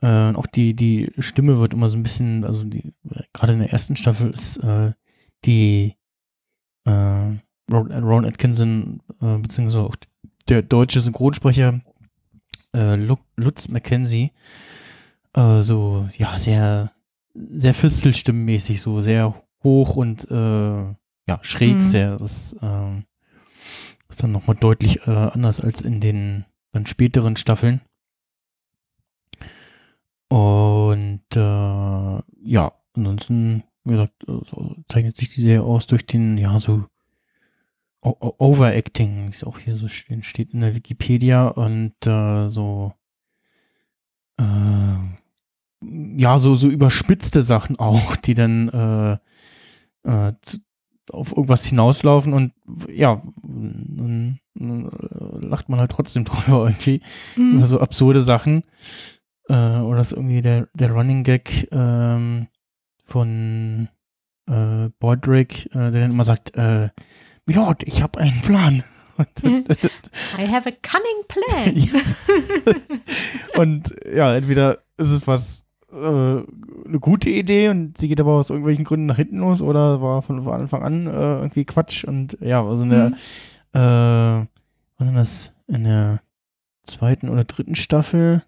[0.00, 2.94] Äh, auch die, die Stimme wird immer so ein bisschen, also die,
[3.32, 4.92] gerade in der ersten Staffel ist äh,
[5.44, 5.96] die
[6.84, 7.36] äh,
[7.70, 9.96] Ron Atkinson, äh, beziehungsweise auch
[10.48, 11.80] der deutsche Synchronsprecher
[12.76, 12.96] äh,
[13.36, 14.32] Lutz McKenzie,
[15.34, 16.92] äh, so, ja, sehr,
[17.34, 20.94] sehr Fistelstimmenmäßig, so sehr hoch und äh,
[21.28, 21.80] ja, schräg mhm.
[21.80, 22.16] sehr.
[22.18, 23.02] Das äh,
[24.08, 27.80] ist dann nochmal deutlich äh, anders als in den dann späteren Staffeln.
[30.28, 36.58] Und äh, ja, ansonsten, wie gesagt, so zeichnet sich die sehr aus durch den, ja,
[36.58, 36.86] so
[38.38, 42.92] Overacting, wie es auch hier so steht in der Wikipedia und äh, so
[44.38, 44.44] äh,
[46.16, 48.68] ja, so, so überspitzte Sachen auch, die dann
[50.04, 50.58] äh, äh, zu,
[51.12, 52.52] auf irgendwas hinauslaufen und
[52.92, 54.90] ja, dann, dann
[55.40, 57.00] lacht man halt trotzdem drüber irgendwie.
[57.36, 57.58] Mhm.
[57.58, 58.64] Über so absurde Sachen.
[59.48, 62.48] Äh, oder ist irgendwie der, der Running Gag ähm,
[63.04, 63.88] von
[64.48, 66.88] äh, Bordrick, äh, der dann immer sagt, äh,
[67.46, 68.82] Milord, ich habe einen Plan.
[70.36, 71.88] I have a cunning plan.
[73.56, 78.50] und ja, entweder ist es was äh, eine gute Idee und sie geht aber aus
[78.50, 82.36] irgendwelchen Gründen nach hinten los oder war von, von Anfang an äh, irgendwie Quatsch und
[82.40, 83.14] ja, also in der, mhm.
[83.72, 84.46] äh,
[84.98, 86.20] was ist das, in der
[86.82, 88.42] zweiten oder dritten Staffel,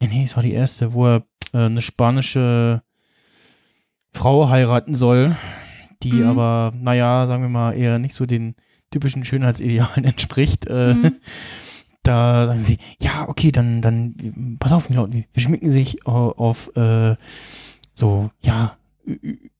[0.00, 2.82] nee, es war die erste, wo er äh, eine spanische
[4.10, 5.36] Frau heiraten soll,
[6.04, 6.26] die mhm.
[6.26, 8.54] aber, naja, sagen wir mal, eher nicht so den
[8.90, 10.66] typischen Schönheitsidealen entspricht.
[10.66, 11.12] Äh, mhm.
[12.04, 17.14] Da sagen sie, ja, okay, dann, dann, pass auf, wir schminken sich auf, auf äh,
[17.94, 18.76] so, ja,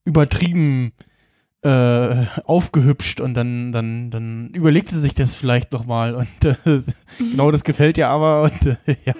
[0.05, 0.90] übertrieben
[1.62, 6.57] äh, aufgehübscht und dann, dann, dann überlegt sie sich das vielleicht nochmal und äh,
[7.18, 9.14] genau das gefällt ihr aber und äh, ja.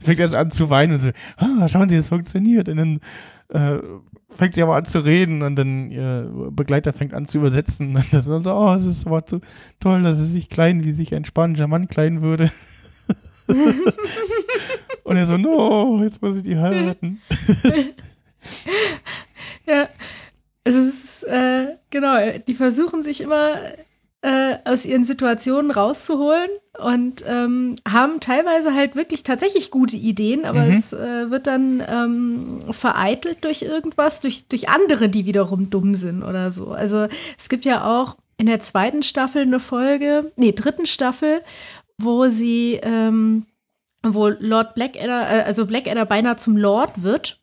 [0.00, 3.00] fängt erst an zu weinen und so, ah, schauen Sie, es funktioniert und dann
[3.48, 3.78] äh,
[4.30, 8.12] fängt sie aber an zu reden und dann ihr Begleiter fängt an zu übersetzen und
[8.12, 9.40] dann so, oh, es ist aber so
[9.80, 12.50] toll, dass es sich klein, wie sich ein spanischer Mann kleiden würde.
[15.04, 17.22] und er so, no, jetzt muss ich die heiraten.
[19.66, 19.88] ja,
[20.64, 23.54] es ist, äh, genau, die versuchen sich immer
[24.22, 30.62] äh, aus ihren Situationen rauszuholen und ähm, haben teilweise halt wirklich tatsächlich gute Ideen, aber
[30.62, 30.72] mhm.
[30.72, 36.24] es äh, wird dann ähm, vereitelt durch irgendwas, durch, durch andere, die wiederum dumm sind
[36.24, 36.72] oder so.
[36.72, 41.42] Also es gibt ja auch in der zweiten Staffel eine Folge, nee, dritten Staffel,
[41.96, 43.46] wo sie, ähm,
[44.02, 47.40] wo Lord Blackadder, äh, also Blackadder beinahe zum Lord wird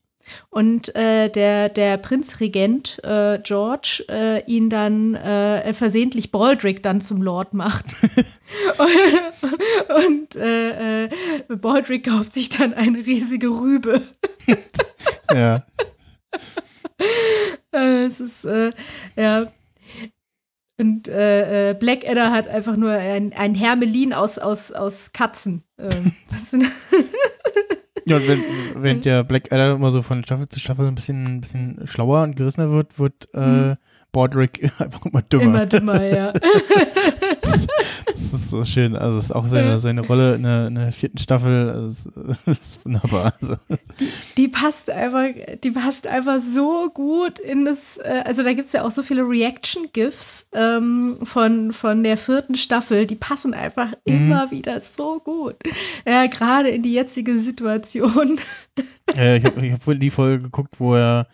[0.50, 7.22] und äh, der, der Prinzregent äh, George äh, ihn dann äh, versehentlich Baldrick dann zum
[7.22, 7.86] Lord macht.
[10.08, 11.10] und äh, äh,
[11.50, 14.02] Baldrick kauft sich dann eine riesige Rübe.
[15.32, 15.66] ja.
[17.72, 18.48] es ist,
[19.16, 19.52] ja.
[20.78, 25.64] Und Blackadder hat einfach nur ein, ein Hermelin aus, aus, aus Katzen.
[25.80, 26.14] Ähm,
[28.08, 28.44] ja, und wenn,
[28.76, 32.24] wenn der Black Adder immer so von Staffel zu Staffel ein bisschen, ein bisschen schlauer
[32.24, 33.78] und gerissener wird, wird äh, hm.
[34.16, 35.44] Bordrick einfach immer dümmer.
[35.44, 36.32] Immer dümmer, ja.
[38.06, 38.96] das ist so schön.
[38.96, 41.70] Also es ist auch seine, seine Rolle in der, in der vierten Staffel.
[41.70, 42.12] Also,
[42.46, 43.34] das ist wunderbar.
[43.42, 43.58] Also.
[44.00, 45.26] Die, die, passt einfach,
[45.62, 49.04] die passt einfach so gut in das, äh, also da gibt es ja auch so
[49.04, 54.14] viele Reaction-GIFs ähm, von, von der vierten Staffel, die passen einfach mhm.
[54.14, 55.58] immer wieder so gut.
[56.08, 58.40] Ja, gerade in die jetzige Situation.
[59.14, 61.28] Ja, ich habe hab wohl die Folge geguckt, wo er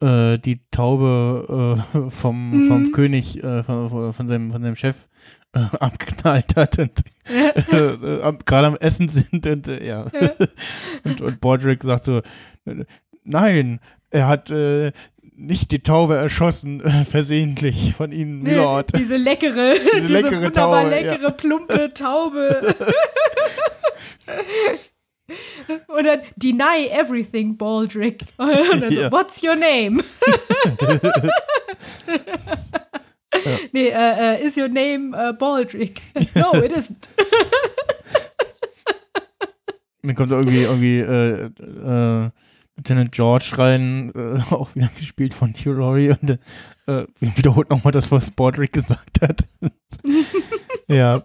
[0.00, 2.68] äh, die Taube äh, vom, mhm.
[2.68, 5.08] vom König, äh, von, von, seinem, von seinem Chef
[5.52, 6.92] äh, abgeknallt hat und
[7.28, 10.06] äh, gerade am Essen sind und ja.
[10.06, 10.06] ja.
[11.04, 12.22] und, und Bordrick sagt so,
[13.24, 13.80] nein,
[14.10, 14.52] er hat
[15.36, 18.96] nicht die Taube erschossen, versehentlich von Ihnen, Lord.
[18.96, 21.30] Diese leckere, diese, diese leckere wunderbar Taube, leckere, ja.
[21.30, 22.74] plumpe Taube.
[25.88, 28.24] Und dann deny everything, Baldrick.
[28.38, 29.12] Und dann so, ja.
[29.12, 30.02] what's your name?
[30.80, 30.98] ja.
[33.72, 36.00] Nee, uh, uh, is your name uh, Baldrick?
[36.34, 37.08] No, it isn't.
[40.02, 42.30] Dann kommt irgendwie, irgendwie äh, äh,
[42.76, 46.38] Lieutenant George rein, äh, auch wieder gespielt von Hugh Laurie und
[46.86, 49.44] äh, wiederholt nochmal das, was Baldrick gesagt hat.
[50.88, 51.22] ja.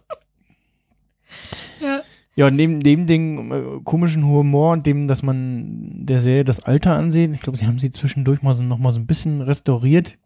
[2.35, 2.49] Ja.
[2.49, 7.35] Neben, neben dem äh, komischen Humor und dem, dass man der Serie das Alter ansieht,
[7.35, 10.17] ich glaube, sie haben sie zwischendurch mal so, noch mal so ein bisschen restauriert.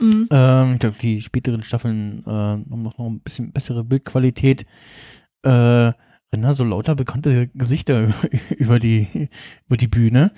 [0.00, 0.28] Mhm.
[0.30, 4.66] Ähm, ich glaube, die späteren Staffeln äh, haben noch, noch ein bisschen bessere Bildqualität.
[5.44, 5.92] Äh,
[6.34, 8.12] na, so lauter bekannte Gesichter
[8.56, 9.28] über die,
[9.66, 10.32] über die Bühne.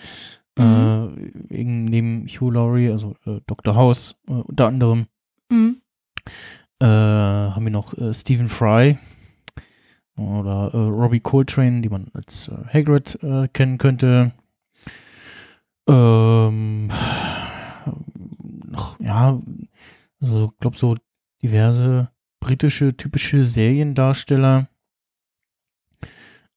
[0.59, 1.39] Mhm.
[1.51, 3.75] Äh, neben Hugh Laurie, also äh, Dr.
[3.75, 5.07] House äh, unter anderem.
[5.51, 5.81] Mhm.
[6.81, 8.99] Äh, haben wir noch äh, Stephen Fry,
[10.17, 14.33] oder äh, Robbie Coltrane, die man als äh, Hagrid äh, kennen könnte.
[15.89, 16.91] Ähm,
[18.67, 19.41] noch, ja,
[20.21, 20.97] also ich glaube so
[21.43, 24.69] diverse britische typische Seriendarsteller,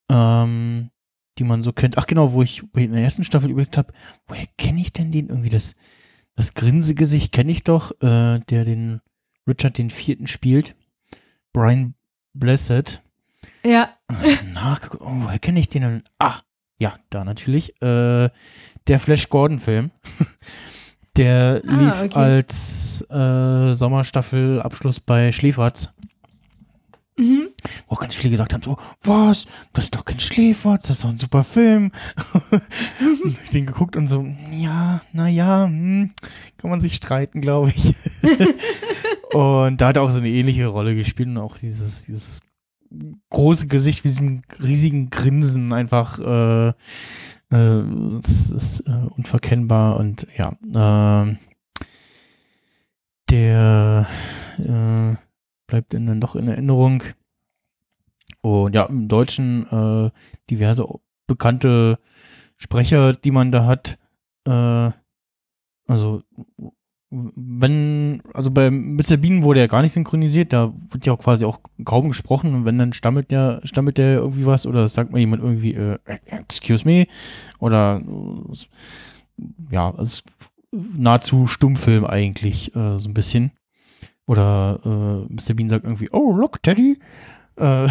[0.10, 0.90] ähm,
[1.38, 1.98] die man so kennt.
[1.98, 3.94] Ach genau, wo ich in der ersten Staffel überlegt habe,
[4.28, 5.30] woher kenne ich denn den?
[5.30, 5.76] Irgendwie das,
[6.36, 9.02] das Grinsegesicht kenne ich doch, äh, der den
[9.48, 10.76] Richard den Vierten spielt.
[11.54, 11.96] Brian
[12.34, 13.02] Blessed.
[13.66, 13.90] Ja.
[14.54, 16.04] Nachgeguckt, oh, woher kenne ich den denn?
[16.20, 16.40] Ah,
[16.80, 17.82] ja, da natürlich.
[17.82, 18.30] Äh,
[18.88, 19.92] der Flash Gordon-Film.
[21.18, 22.20] der ah, lief okay.
[22.20, 25.90] als äh, Sommerstaffel-Abschluss bei Schläferz.
[27.20, 27.50] Mhm.
[27.88, 29.48] Wo auch ganz viele gesagt haben: so, was?
[29.74, 31.92] Das ist doch kein Schläferz, das ist doch ein super Film.
[32.52, 36.14] und ich den geguckt und so, ja, naja, hm,
[36.58, 37.96] kann man sich streiten, glaube ich.
[39.34, 42.42] und da hat er auch so eine ähnliche Rolle gespielt und auch dieses, dieses
[43.30, 46.74] große Gesicht mit diesem riesigen Grinsen einfach äh,
[47.52, 47.82] äh,
[48.20, 50.54] es ist äh, unverkennbar und ja,
[51.32, 51.36] äh,
[53.30, 54.08] der
[54.58, 55.16] äh,
[55.68, 57.04] bleibt dann doch in Erinnerung.
[58.42, 60.12] Und ja, im Deutschen äh,
[60.50, 60.86] diverse
[61.26, 62.00] bekannte
[62.56, 64.00] Sprecher, die man da hat.
[64.46, 64.92] Äh,
[65.88, 66.24] also
[67.10, 69.16] wenn, also bei Mr.
[69.18, 72.66] Bean wurde er gar nicht synchronisiert, da wird ja auch quasi auch kaum gesprochen und
[72.66, 76.84] wenn dann stammelt der, stammelt der irgendwie was oder sagt mal jemand irgendwie, äh, excuse
[76.86, 77.08] me,
[77.60, 78.02] oder
[79.72, 80.22] ja, also
[80.72, 83.52] nahezu Stummfilm eigentlich, äh, so ein bisschen.
[84.26, 85.54] Oder äh, Mr.
[85.54, 87.00] Bean sagt irgendwie, oh, look, Teddy.
[87.56, 87.88] Äh,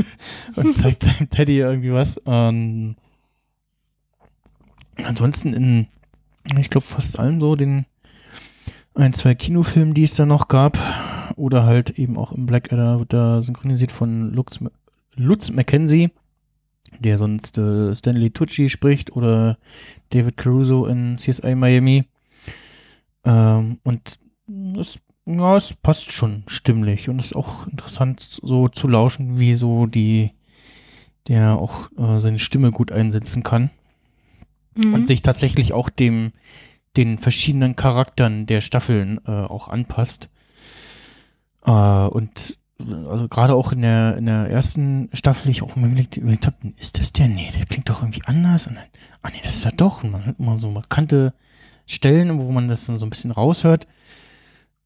[0.56, 2.20] und zeigt seinem Teddy irgendwie was.
[2.26, 2.96] Ähm,
[5.02, 5.86] ansonsten in,
[6.58, 7.86] ich glaube, fast allen so den
[9.00, 10.78] ein, zwei Kinofilmen, die es da noch gab.
[11.36, 14.58] Oder halt eben auch im Blackadder wird da synchronisiert von Lutz,
[15.14, 16.10] Lutz McKenzie,
[16.98, 19.56] der sonst äh, Stanley Tucci spricht oder
[20.10, 22.04] David Caruso in CSI Miami.
[23.24, 28.88] Ähm, und das, ja, es passt schon stimmlich und es ist auch interessant so zu
[28.88, 30.32] lauschen, wie so die,
[31.28, 33.70] der auch äh, seine Stimme gut einsetzen kann.
[34.76, 34.94] Mhm.
[34.94, 36.32] Und sich tatsächlich auch dem,
[36.96, 40.28] den verschiedenen Charakteren der Staffeln äh, auch anpasst.
[41.64, 42.58] Äh, und
[43.08, 46.98] also gerade auch in der, in der ersten Staffel, ich auch immer überlegt habe, ist
[46.98, 47.28] das der?
[47.28, 48.66] Nee, der klingt doch irgendwie anders.
[48.66, 48.84] Und dann,
[49.22, 50.02] ah nee, das ist er doch.
[50.02, 51.34] Und man hat immer so markante
[51.86, 53.86] Stellen, wo man das dann so ein bisschen raushört.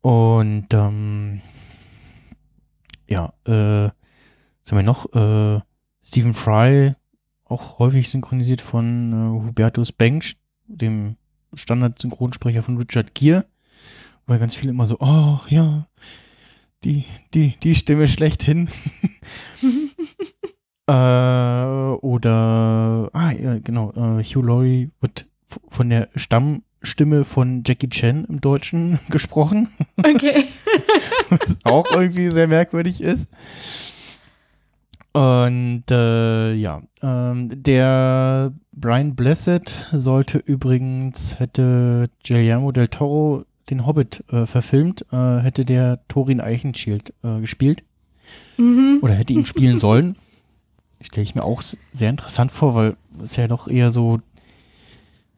[0.00, 1.40] Und ähm,
[3.08, 3.90] ja, äh,
[4.64, 5.12] was haben wir noch?
[5.14, 5.60] Äh,
[6.02, 6.94] Stephen Fry,
[7.44, 10.36] auch häufig synchronisiert von äh, Hubertus Bengsch,
[10.66, 11.16] dem
[11.56, 13.46] Standard-Synchronsprecher von Richard Gere,
[14.26, 15.86] weil ganz viele immer so, oh ja,
[16.84, 18.68] die, die, die Stimme schlechthin.
[20.86, 25.26] äh, oder, ah ja, genau, äh, Hugh Laurie wird
[25.68, 29.68] von der Stammstimme von Jackie Chan im Deutschen gesprochen.
[29.96, 30.44] Okay.
[31.30, 33.28] Was auch irgendwie sehr merkwürdig ist.
[35.14, 44.24] Und äh, ja, ähm, der Brian Blessed sollte übrigens, hätte Guillermo del Toro den Hobbit
[44.32, 47.84] äh, verfilmt, äh, hätte der Thorin Eichenschild äh, gespielt.
[48.56, 48.98] Mhm.
[49.02, 50.16] Oder hätte ihn spielen sollen.
[51.00, 54.18] Stelle ich mir auch sehr interessant vor, weil es ja doch eher so,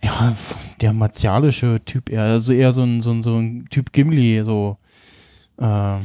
[0.03, 0.35] ja,
[0.81, 4.79] der martialische Typ, eher, also eher so ein, so ein, so ein Typ Gimli, so.
[5.59, 5.99] Äh,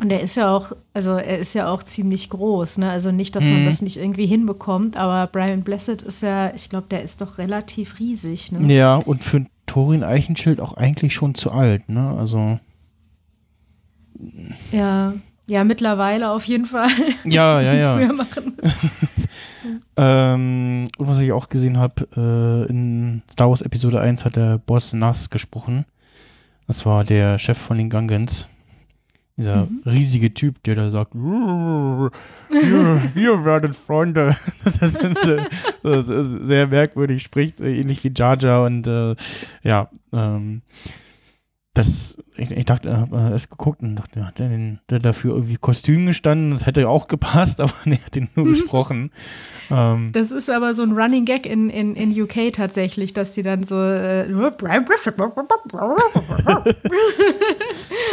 [0.00, 2.90] Und er ist ja auch, also er ist ja auch ziemlich groß, ne?
[2.90, 3.66] Also nicht, dass man Mhm.
[3.66, 7.98] das nicht irgendwie hinbekommt, aber Brian Blessed ist ja, ich glaube, der ist doch relativ
[8.00, 8.72] riesig, ne?
[8.74, 12.16] Ja, und für Thorin Eichenschild auch eigentlich schon zu alt, ne?
[12.18, 12.58] Also.
[14.72, 15.12] Ja.
[15.48, 16.88] Ja, mittlerweile auf jeden Fall.
[17.24, 17.96] Ja, ja, ja.
[17.96, 18.54] Früher machen.
[19.96, 24.58] Ähm, und was ich auch gesehen habe, äh, in Star Wars Episode 1 hat der
[24.58, 25.86] Boss Nass gesprochen.
[26.68, 28.48] Das war der Chef von den Gungans.
[29.36, 29.82] Dieser Mhm.
[29.84, 32.10] riesige Typ, der da sagt, wir,
[33.14, 34.34] wir werden Freunde.
[34.64, 34.96] das ist,
[35.82, 39.14] das ist sehr merkwürdig, spricht äh, ähnlich wie Jar und äh,
[39.62, 40.62] ja, ähm,
[41.76, 45.34] das, ich, ich dachte, ich habe erst geguckt und dachte, hat der, den, der dafür
[45.34, 46.52] irgendwie Kostüm gestanden?
[46.52, 49.10] Das hätte ja auch gepasst, aber nee, hat den nur gesprochen.
[49.70, 53.42] Ähm, Das ist aber so ein Running Gag in, in, in UK tatsächlich, dass die
[53.42, 54.26] dann so äh,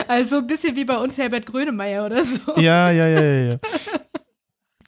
[0.10, 2.42] also ein bisschen wie bei uns Herbert Grönemeyer oder so.
[2.58, 3.60] Ja, ja, ja, ja, ja.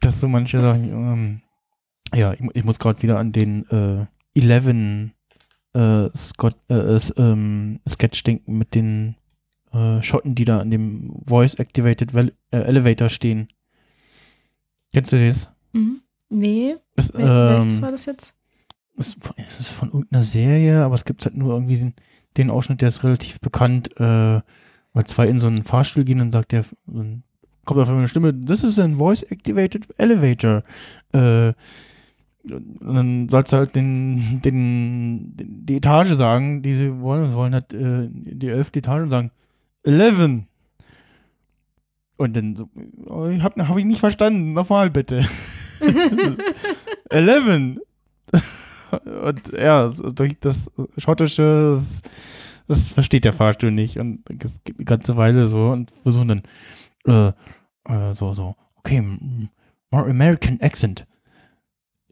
[0.02, 1.40] Dass so manche Sachen, ähm,
[2.14, 4.06] ja, ich, ich muss gerade wieder an den äh,
[4.38, 5.15] Eleven
[5.76, 9.16] äh, Scott, äh, ähm, Sketch denken mit den
[9.74, 13.48] äh, Schotten, die da an dem Voice-Activated äh, Elevator stehen.
[14.94, 15.50] Kennst du das?
[15.74, 16.02] Mhm.
[16.30, 18.34] Nee, Das, wel- welches ähm, war das jetzt?
[18.98, 21.94] es, es ist von irgendeiner Serie, aber es gibt halt nur irgendwie den,
[22.38, 24.42] den Ausschnitt, der ist relativ bekannt, äh,
[24.94, 27.24] weil zwei in so einen Fahrstuhl gehen und sagt der, dann
[27.66, 30.64] kommt auf einmal eine Stimme, this is a voice-activated elevator.
[31.14, 31.54] Äh,
[32.52, 37.24] und dann sollst du halt den, den, den, die Etage sagen, die sie wollen.
[37.24, 39.32] Und sie wollen halt äh, die elfte Etage und sagen,
[39.84, 40.44] 11.
[42.18, 42.70] Und dann so,
[43.06, 45.26] oh, ich hab, ich nicht verstanden, nochmal bitte.
[47.10, 47.80] 11.
[49.26, 52.02] Und ja, durch das Schottische, das,
[52.68, 53.98] das versteht der Fahrstuhl nicht.
[53.98, 56.44] Und es geht eine ganze Weile so und versuchen dann
[57.06, 59.04] äh, äh, so, so, okay,
[59.92, 61.06] more American accent.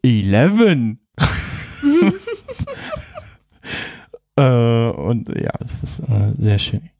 [0.04, 0.98] 11.
[4.36, 6.90] äh, und ja, das ist äh, sehr schön.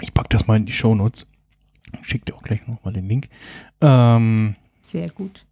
[0.00, 1.26] Ich pack das mal in die Shownotes.
[2.02, 3.28] Schick dir auch gleich nochmal den Link.
[3.80, 5.46] Ähm, Sehr gut.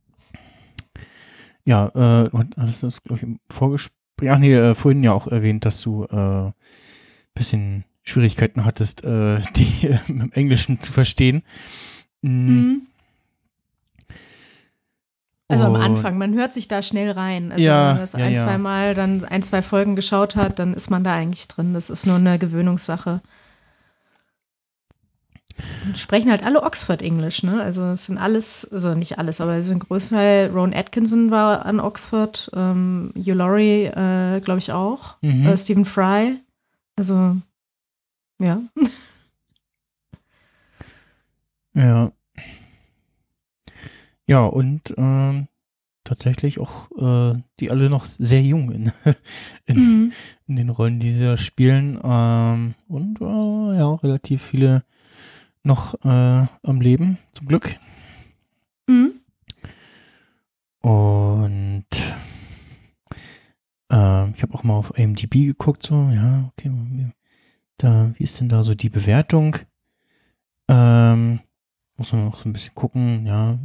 [1.65, 1.89] ja,
[2.25, 5.81] äh, das ist, glaube ich, im Vorgespräch, ach nee, äh, vorhin ja auch erwähnt, dass
[5.83, 6.51] du äh,
[7.35, 11.43] bisschen Schwierigkeiten hattest, äh, die äh, im Englischen zu verstehen.
[12.23, 12.87] Mm, Mhm.
[15.51, 17.53] Also am Anfang, man hört sich da schnell rein.
[17.53, 18.43] Also Ja, wenn man das ja, ein, ja.
[18.45, 21.75] zwei Mal dann ein, zwei Folgen geschaut hat, dann ist man da eigentlich drin.
[21.75, 23.21] Das ist nur eine Gewöhnungssache.
[25.85, 27.61] Und sprechen halt alle Oxford-Englisch, ne?
[27.63, 31.81] Also es sind alles, also nicht alles, aber es sind Großteil, Ron Atkinson war an
[31.81, 35.47] Oxford, ähm, Hugh Laurie, äh, glaube ich auch, Mhm.
[35.47, 36.37] äh, Stephen Fry.
[36.97, 37.37] Also,
[38.39, 38.61] ja.
[41.75, 42.11] Ja.
[44.31, 45.49] Ja, und ähm,
[46.05, 48.93] tatsächlich auch äh, die alle noch sehr jung in,
[49.67, 50.13] in, Mhm.
[50.47, 51.99] in den Rollen, die sie da spielen.
[52.01, 54.85] Ähm, und äh, ja, relativ viele
[55.65, 57.77] noch äh, am Leben, zum Glück.
[58.89, 59.15] Mhm.
[60.83, 61.87] Und
[63.91, 67.11] ähm, ich habe auch mal auf IMDb geguckt, so, ja, okay, wie-
[67.79, 69.57] da, wie ist denn da so die Bewertung?
[70.69, 71.41] Ähm,
[72.01, 73.59] muss man noch so ein bisschen gucken, ja, äh,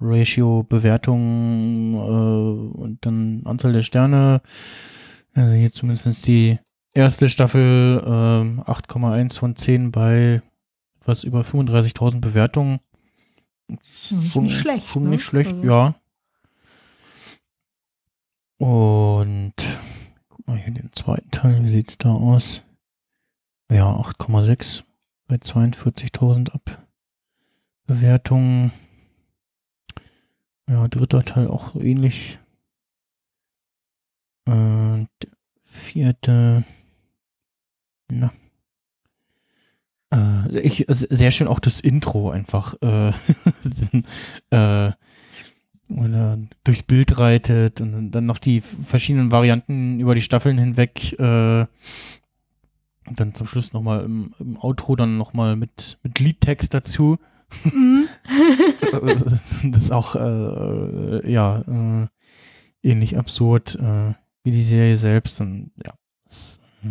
[0.00, 4.40] Ratio, Bewertung äh, und dann Anzahl der Sterne.
[5.34, 6.60] Also hier zumindest die
[6.94, 10.40] erste Staffel ähm, 8,1 von 10 bei
[11.00, 12.78] etwas über 35.000 Bewertungen.
[14.30, 14.86] Schon nicht schlecht.
[14.86, 15.08] Schon ne?
[15.10, 15.94] nicht schlecht, Also- ja.
[18.58, 19.54] Und
[20.28, 22.62] guck mal hier den zweiten Teil, wie sieht's da aus?
[23.68, 24.84] Ja, 8,6
[25.26, 26.86] bei 42.000 ab.
[27.92, 28.72] Bewertungen.
[30.66, 32.38] Ja, dritter Teil auch ähnlich.
[34.46, 36.64] Und der vierte.
[38.08, 38.32] Na.
[40.10, 42.74] Äh, ich, sehr schön auch das Intro einfach.
[42.80, 43.12] Äh,
[44.50, 44.92] äh,
[45.88, 51.12] oder durchs Bild reitet und dann noch die verschiedenen Varianten über die Staffeln hinweg.
[51.18, 51.66] Äh,
[53.04, 57.18] und dann zum Schluss nochmal im, im Outro dann nochmal mit, mit Liedtext dazu.
[57.64, 58.08] Mhm.
[59.70, 62.06] das ist auch, äh, ja, äh,
[62.82, 65.40] ähnlich absurd äh, wie die Serie selbst.
[65.40, 65.92] Und ja,
[66.24, 66.88] das, äh,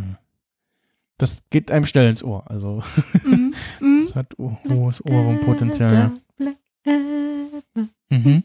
[1.18, 2.50] das geht einem schnell ins Ohr.
[2.50, 2.84] Also,
[3.24, 3.54] Mhm.
[3.80, 4.02] Mhm.
[4.02, 5.94] das hat ho- hohes Ohrwurmpotenzial.
[5.94, 6.12] Ja.
[6.38, 6.58] Black
[8.10, 8.44] Mhm.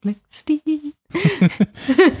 [0.00, 0.62] black steed.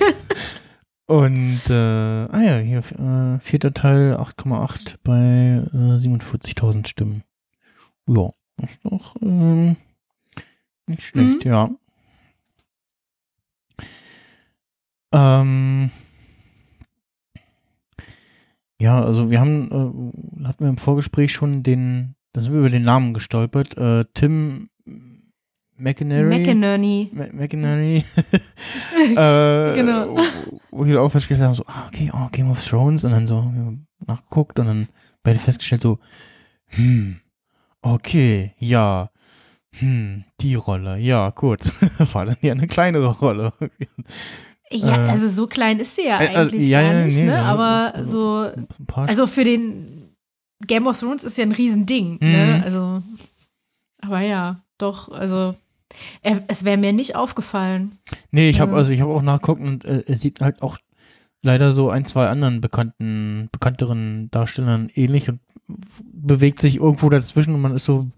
[1.08, 7.22] Und, äh, ah ja, hier, äh, vierter Teil, 8,8 bei äh, 47.000 Stimmen.
[8.08, 9.76] Ja, das ist doch ähm,
[10.86, 11.70] nicht schlecht, ja.
[15.12, 15.90] Ähm,
[18.80, 22.68] ja, also wir haben, äh, hatten wir im Vorgespräch schon den, da sind wir über
[22.68, 24.68] den Namen gestolpert, äh, Tim
[25.78, 26.38] McInerney.
[26.38, 27.10] McInerney.
[27.32, 28.04] McInerney.
[29.16, 30.16] äh, Genau.
[30.70, 33.52] Wo wir auch festgestellt haben, so, ah, okay, oh, Game of Thrones und dann so
[34.06, 34.88] nachgeguckt und dann
[35.22, 35.98] beide festgestellt, so,
[36.68, 37.20] hm,
[37.82, 39.10] okay, ja,
[39.78, 41.60] hm, die Rolle, ja, gut.
[42.12, 43.52] War dann ja eine kleinere Rolle.
[44.72, 47.18] Ja, Äh, also so klein ist sie ja äh, also, eigentlich ja, gar ja, nicht,
[47.18, 47.34] nee, ne?
[47.34, 48.50] ja, Aber so,
[48.96, 50.10] also für den
[50.66, 52.32] Game of Thrones ist ja ein Riesending, Mhm.
[52.32, 52.62] ne?
[52.64, 53.00] Also,
[54.02, 55.54] aber ja, doch, also
[56.20, 57.98] er, es wäre mir nicht aufgefallen.
[58.32, 58.74] Nee, ich habe Äh.
[58.78, 60.78] also ich habe auch nachgeguckt und äh, es sieht halt auch
[61.42, 67.60] leider so ein, zwei anderen bekannten, bekannteren Darstellern ähnlich und bewegt sich irgendwo dazwischen und
[67.60, 68.08] man ist so,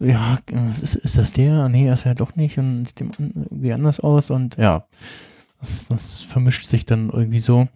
[0.00, 1.68] ja, ist, ist das der?
[1.68, 4.86] Nee, er ist ja doch nicht und sieht irgendwie anders aus und ja,
[5.60, 7.68] das, das vermischt sich dann irgendwie so.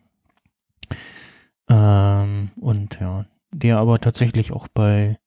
[1.68, 5.18] Ähm, und ja, der aber tatsächlich auch bei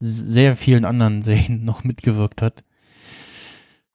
[0.00, 2.64] sehr vielen anderen Serien noch mitgewirkt hat.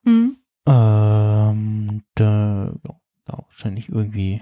[0.03, 0.37] Hm?
[0.67, 4.41] Ähm, da, ja, da wahrscheinlich irgendwie.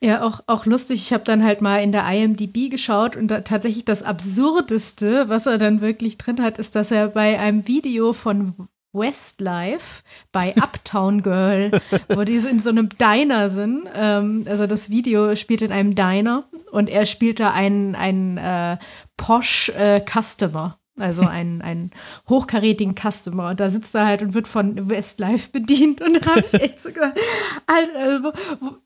[0.00, 1.00] Ja, auch, auch lustig.
[1.00, 5.46] Ich habe dann halt mal in der IMDb geschaut und da tatsächlich das Absurdeste, was
[5.46, 11.22] er dann wirklich drin hat, ist, dass er bei einem Video von Westlife bei Uptown
[11.22, 11.80] Girl,
[12.10, 13.88] wo die so in so einem Diner sind.
[13.92, 18.78] Ähm, also das Video spielt in einem Diner und er spielt da einen, einen äh,
[19.16, 20.78] Posh äh, Customer.
[20.98, 21.90] Also einen, einen
[22.28, 23.50] hochkarätigen Customer.
[23.50, 26.00] Und da sitzt er halt und wird von Westlife bedient.
[26.00, 27.18] Und da habe ich echt so gedacht,
[27.66, 28.32] also,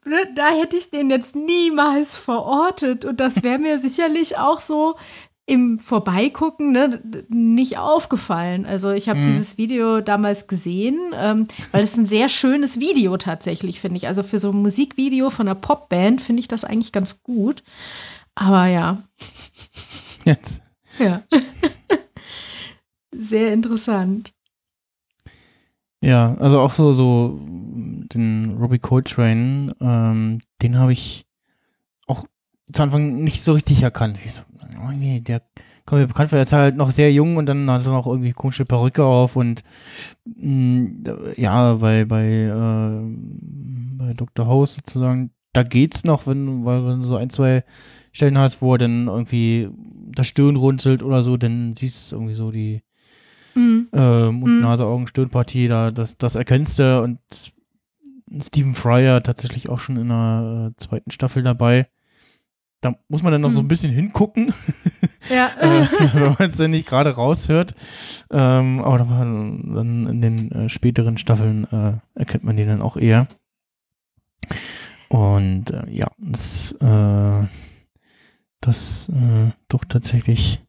[0.04, 3.04] ne, da hätte ich den jetzt niemals verortet.
[3.04, 4.96] Und das wäre mir sicherlich auch so
[5.44, 8.64] im Vorbeigucken ne, nicht aufgefallen.
[8.64, 9.26] Also ich habe Mhm.
[9.26, 14.06] dieses Video damals gesehen, ähm, weil es ein sehr schönes Video tatsächlich, finde ich.
[14.06, 17.64] Also für so ein Musikvideo von einer Popband finde ich das eigentlich ganz gut.
[18.36, 19.02] Aber ja,
[20.24, 20.62] Jetzt.
[21.00, 21.22] ja.
[23.22, 24.32] Sehr interessant.
[26.00, 31.26] Ja, also auch so, so den Robbie Coltrane, ähm, den habe ich
[32.08, 32.26] auch
[32.72, 34.18] zu Anfang nicht so richtig erkannt.
[34.24, 34.42] Ich so,
[34.84, 35.42] oh, nee, der
[35.86, 38.06] kommt mir bekannt vor, er ist halt noch sehr jung und dann hat er noch
[38.06, 39.62] irgendwie komische Perücke auf und
[40.24, 43.00] mh, ja, bei, bei, äh,
[43.98, 44.46] bei Dr.
[44.46, 47.62] House sozusagen, da geht's noch, wenn, weil wenn du so ein, zwei
[48.10, 49.68] Stellen hast, wo er dann irgendwie
[50.10, 52.82] das Stirn runzelt oder so, dann siehst du irgendwie so die
[53.54, 53.88] Mhm.
[53.92, 54.60] äh, Mund, Mhm.
[54.60, 57.18] Nase, Augen, Stirnpartie, da, das, das erkennst du und
[58.42, 61.86] Stephen Fryer tatsächlich auch schon in der äh, zweiten Staffel dabei.
[62.80, 63.68] Da muss man dann noch so ein Mhm.
[63.68, 64.52] bisschen hingucken,
[65.28, 65.50] Ja.
[65.60, 67.74] äh, wenn man es dann nicht gerade raushört.
[68.30, 72.82] Ähm, aber da war dann in den äh, späteren Staffeln äh, erkennt man den dann
[72.82, 73.28] auch eher.
[75.08, 77.46] Und äh, ja, das, äh,
[78.60, 80.60] das äh, doch tatsächlich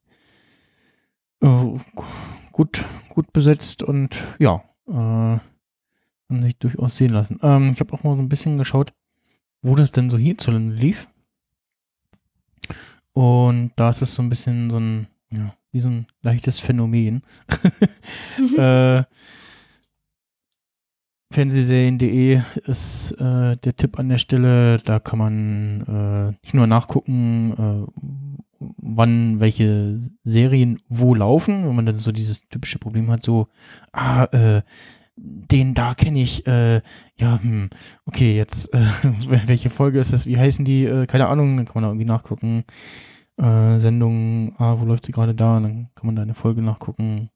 [1.42, 1.48] äh,
[2.54, 5.40] gut, gut besetzt und ja, äh,
[6.30, 7.40] kann sich durchaus sehen lassen.
[7.42, 8.94] Ähm, ich habe auch mal so ein bisschen geschaut,
[9.62, 11.10] wo das denn so hierzulande lief.
[13.12, 17.22] Und da ist es so ein bisschen so ein, ja, wie so ein leichtes Phänomen.
[18.58, 19.04] äh,
[21.32, 24.78] Fernsehserien.de ist äh, der Tipp an der Stelle.
[24.78, 28.33] Da kann man äh, nicht nur nachgucken, äh,
[28.78, 33.48] wann welche Serien wo laufen, wenn man dann so dieses typische Problem hat, so,
[33.92, 34.62] ah, äh,
[35.16, 36.82] den da kenne ich, äh,
[37.18, 37.70] ja, hm,
[38.06, 38.80] okay, jetzt, äh,
[39.48, 42.06] welche Folge ist das, wie heißen die, äh, keine Ahnung, dann kann man da irgendwie
[42.06, 42.64] nachgucken,
[43.38, 46.62] äh, Sendung, ah, wo läuft sie gerade da, und dann kann man da eine Folge
[46.62, 47.30] nachgucken,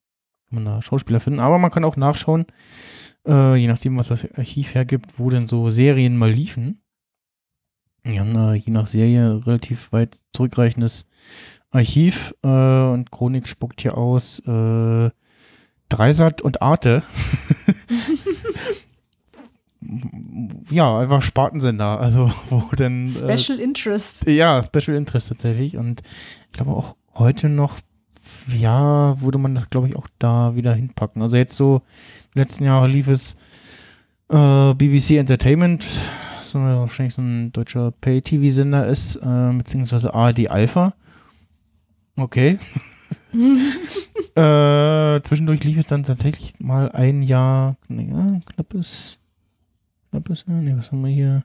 [0.50, 2.46] kann man da Schauspieler finden, aber man kann auch nachschauen,
[3.28, 6.82] äh, je nachdem, was das Archiv hergibt, wo denn so Serien mal liefen.
[8.08, 11.08] Wir haben da je nach Serie relativ weit zurückreichendes
[11.72, 15.10] Archiv äh, und Chronik spuckt hier aus äh,
[15.90, 17.04] Dreisat und Arte.
[20.70, 24.26] ja, einfach Spartensender, also wo denn Special Interest.
[24.26, 26.02] äh, ja, Special Interest tatsächlich und
[26.46, 27.80] ich glaube auch heute noch
[28.58, 31.22] ja, würde man das, glaube ich, auch da wieder hinpacken.
[31.22, 31.82] Also jetzt so,
[32.34, 33.38] die letzten Jahre lief es
[34.30, 35.86] äh, BBC Entertainment,
[36.52, 40.94] so wahrscheinlich so ein deutscher Pay-TV-Sender ist, äh, beziehungsweise ARD Alpha.
[42.16, 42.60] Okay.
[44.36, 49.20] äh, zwischendurch lief es dann tatsächlich mal ein Jahr, naja, knappes,
[50.10, 51.44] knappes, nee, was haben wir hier?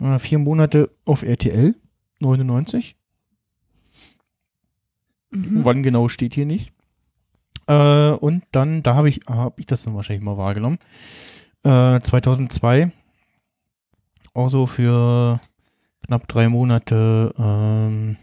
[0.00, 1.74] Äh, vier Monate auf RTL,
[2.20, 2.96] 99.
[5.30, 5.64] Mhm.
[5.64, 6.72] Wann genau steht hier nicht.
[7.66, 10.78] Äh, und dann, da habe ich, habe ich das dann wahrscheinlich mal wahrgenommen.
[11.62, 12.92] Äh, 2002,
[14.40, 15.40] auch so für
[16.06, 18.16] knapp drei Monate, ähm,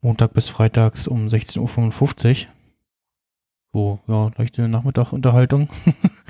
[0.00, 2.46] Montag bis Freitags um 16.55
[3.72, 3.72] Uhr.
[3.72, 5.68] So, ja, leichte Nachmittagunterhaltung.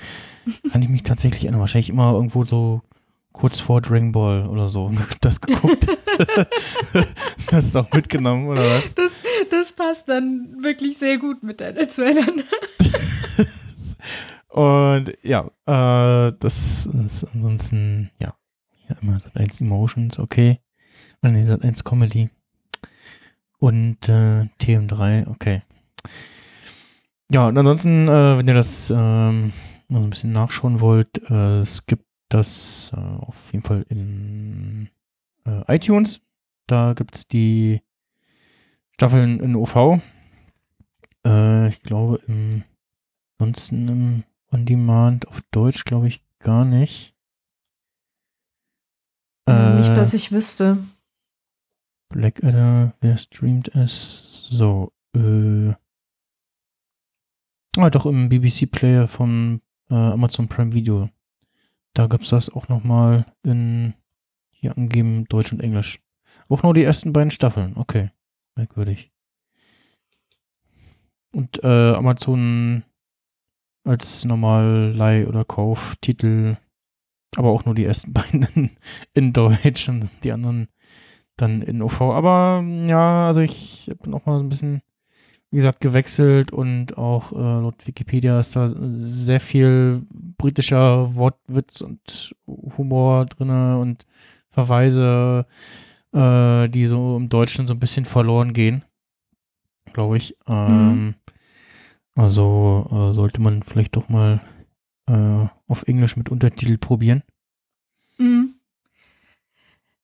[0.73, 1.61] Kann ich mich tatsächlich erinnern.
[1.61, 2.81] Wahrscheinlich immer irgendwo so
[3.33, 5.87] kurz vor Dragon Ball oder so das geguckt.
[7.51, 8.95] das ist auch mitgenommen, oder was?
[8.95, 12.45] Das, das passt dann wirklich sehr gut mit deiner zueinander.
[14.49, 18.35] Und ja, äh, das ist ansonsten, ja,
[18.91, 20.59] ja immer Sat 1 Emotions, okay.
[21.23, 22.31] Oder nee, Sat 1 Comedy.
[23.59, 25.63] Und äh, TM3, okay.
[27.31, 29.53] Ja, und ansonsten, äh, wenn ihr das ähm,
[29.89, 34.89] noch ein bisschen nachschauen wollt, äh, es gibt das äh, auf jeden Fall in
[35.47, 36.21] äh, iTunes.
[36.67, 37.83] Da gibt es die
[38.93, 40.01] Staffeln in OV.
[41.27, 42.65] Äh, ich glaube, im,
[43.39, 47.15] ansonsten im On Demand auf Deutsch glaube ich gar nicht.
[49.79, 50.79] Nicht, Äh, dass ich wüsste.
[52.09, 54.47] Blackadder, wer streamt es?
[54.51, 55.73] So, äh.
[57.77, 61.09] Ah, doch im BBC-Player von äh, Amazon Prime Video.
[61.95, 63.95] Da gibt's das auch nochmal in
[64.51, 66.01] hier angeben Deutsch und Englisch.
[66.49, 67.77] Auch nur die ersten beiden Staffeln.
[67.77, 68.11] Okay.
[68.57, 69.13] Merkwürdig.
[71.33, 72.83] Und äh, Amazon
[73.85, 76.57] als normal Leih- oder Kauftitel,
[77.37, 78.71] aber auch nur die ersten beiden in,
[79.15, 80.69] in Deutsch und die anderen
[81.37, 82.01] dann in OV.
[82.03, 84.83] Aber ja, also ich habe noch mal ein bisschen,
[85.51, 92.35] wie gesagt, gewechselt und auch äh, laut Wikipedia ist da sehr viel britischer Wortwitz und
[92.47, 94.07] Humor drinne und
[94.51, 95.47] Verweise,
[96.13, 98.85] äh, die so im Deutschen so ein bisschen verloren gehen,
[99.93, 100.37] glaube ich.
[100.47, 101.15] Ähm,
[102.17, 104.41] Also äh, sollte man vielleicht doch mal
[105.09, 107.23] äh, auf Englisch mit Untertitel probieren.
[108.19, 108.55] Mhm.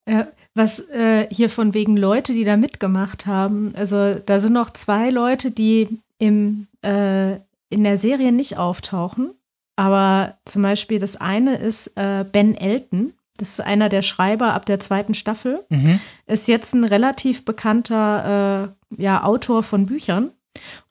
[0.08, 3.74] Ja, was äh, hier von wegen Leute, die da mitgemacht haben.
[3.76, 5.88] Also da sind noch zwei Leute, die
[6.18, 7.34] im, äh,
[7.68, 9.32] in der Serie nicht auftauchen.
[9.74, 13.12] Aber zum Beispiel das eine ist äh, Ben Elton.
[13.36, 15.64] Das ist einer der Schreiber ab der zweiten Staffel.
[15.68, 16.00] Mhm.
[16.26, 20.30] Ist jetzt ein relativ bekannter äh, ja, Autor von Büchern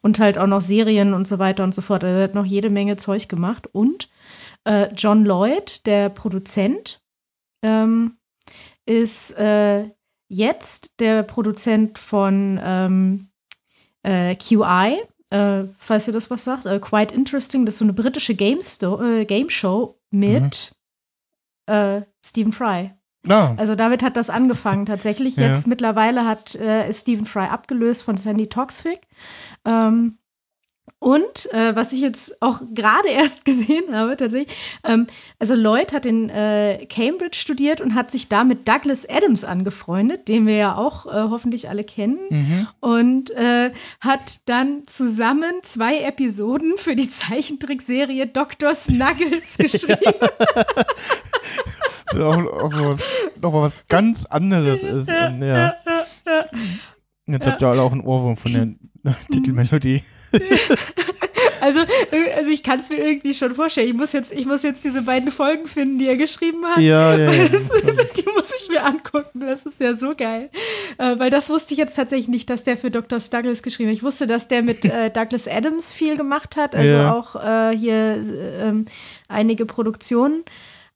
[0.02, 2.04] und halt auch noch Serien und so weiter und so fort.
[2.04, 3.68] Also er hat noch jede Menge Zeug gemacht.
[3.72, 4.10] Und
[4.66, 7.02] äh, John Lloyd, der Produzent,
[7.64, 8.18] ähm,
[8.86, 9.90] ist äh,
[10.28, 13.30] jetzt der Produzent von ähm,
[14.04, 14.98] äh, QI,
[15.32, 16.66] äh, falls ihr das was sagt.
[16.66, 20.76] Äh, Quite Interesting, das ist so eine britische Game, äh, Game Show mit
[21.68, 22.92] äh, Stephen Fry.
[23.28, 25.38] Ah, Also damit hat das angefangen tatsächlich.
[25.38, 25.48] Ja.
[25.48, 29.00] Jetzt mittlerweile hat äh, ist Stephen Fry abgelöst von Sandy Toxvig.
[29.66, 30.18] Ähm,
[31.00, 35.08] und äh, was ich jetzt auch gerade erst gesehen habe, tatsächlich, ähm,
[35.40, 40.28] also Lloyd hat in äh, Cambridge studiert und hat sich da mit Douglas Adams angefreundet,
[40.28, 42.18] den wir ja auch äh, hoffentlich alle kennen.
[42.30, 42.68] mhm.
[42.80, 48.74] Und äh, hat dann zusammen zwei Episoden für die Zeichentrickserie Dr.
[48.74, 50.14] Snuggles geschrieben.
[52.12, 53.00] So, auch, auch was,
[53.42, 55.10] noch mal was ganz anderes ist.
[55.10, 55.76] Und, ja.
[57.28, 60.04] Jetzt habt ihr alle auch einen Ohrwurm von der Titelmelodie.
[61.62, 61.80] Also,
[62.36, 63.88] also ich kann es mir irgendwie schon vorstellen.
[63.88, 66.78] Ich muss, jetzt, ich muss jetzt diese beiden Folgen finden, die er geschrieben hat.
[66.78, 67.48] Ja, ja, ja.
[67.48, 67.70] Das,
[68.18, 69.40] die muss ich mir angucken.
[69.40, 70.52] Das ist ja so geil.
[71.00, 73.18] Äh, weil das wusste ich jetzt tatsächlich nicht, dass der für Dr.
[73.18, 73.96] Douglas geschrieben hat.
[73.98, 76.76] Ich wusste, dass der mit äh, Douglas Adams viel gemacht hat.
[76.76, 77.14] Also Ja.
[77.14, 78.86] auch äh, hier äh, ähm,
[79.28, 80.44] einige Produktionen.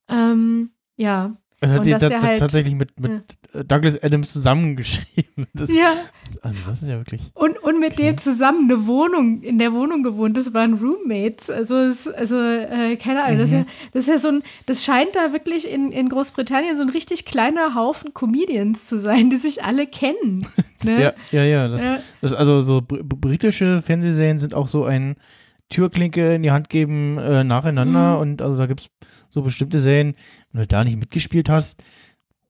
[0.08, 1.36] Ähm, ja.
[1.62, 3.24] Das hat Und sie dass er halt- tatsächlich mit, mit
[3.54, 5.48] Douglas Adams zusammengeschrieben.
[5.54, 5.94] Das, Ja.
[6.42, 7.22] Also das ist ja wirklich.
[7.34, 10.38] Und, und mit dem zusammen eine Wohnung, in der Wohnung gewohnt.
[10.38, 11.50] Das waren Roommates.
[11.50, 13.40] Also, es, also äh, keine Ahnung.
[13.40, 16.76] Das, ist ja, das ist ja so ein, das scheint da wirklich in, in Großbritannien
[16.76, 20.46] so ein richtig kleiner Haufen Comedians zu sein, die sich alle kennen.
[20.86, 21.02] Ne?
[21.02, 21.68] Ja, ja, ja.
[21.68, 22.00] Das, Ja.
[22.22, 25.18] das, also so br britische Fernsehserien sind auch so ein
[25.68, 28.22] Türklinke in die Hand geben äh, nacheinander Mhm.
[28.22, 28.90] und also da gibt es
[29.30, 30.16] so bestimmte Serien,
[30.54, 31.82] wenn du da nicht mitgespielt hast,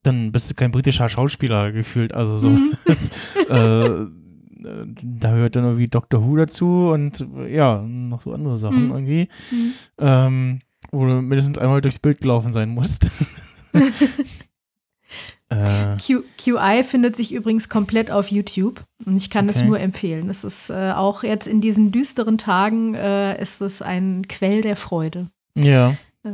[0.04, 2.14] dann bist du kein britischer Schauspieler gefühlt.
[2.14, 2.74] Also so Mhm.
[3.50, 4.06] äh,
[4.62, 8.92] da hört dann irgendwie Doctor Who dazu und ja, noch so andere Sachen Mhm.
[8.92, 9.30] irgendwie.
[9.52, 9.74] Mhm.
[10.00, 10.60] Ähm,
[10.92, 13.10] wo du mindestens einmal durchs Bild gelaufen sein musst.
[15.50, 19.68] äh, Q, QI findet sich übrigens komplett auf YouTube und ich kann es Okay.
[19.68, 20.30] nur empfehlen.
[20.30, 24.76] Es ist äh, auch jetzt in diesen düsteren Tagen äh, ist es ein Quell der
[24.76, 25.28] Freude.
[25.56, 25.96] ja.
[26.24, 26.32] Äh,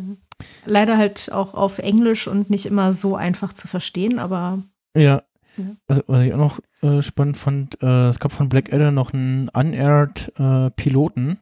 [0.66, 4.60] leider halt auch auf Englisch und nicht immer so einfach zu verstehen, aber
[4.96, 5.24] Ja.
[5.58, 5.64] Ja.
[5.88, 9.50] Also, was ich auch noch äh, spannend fand, äh, es gab von Blackadder noch einen
[9.50, 11.40] unaired äh, Piloten.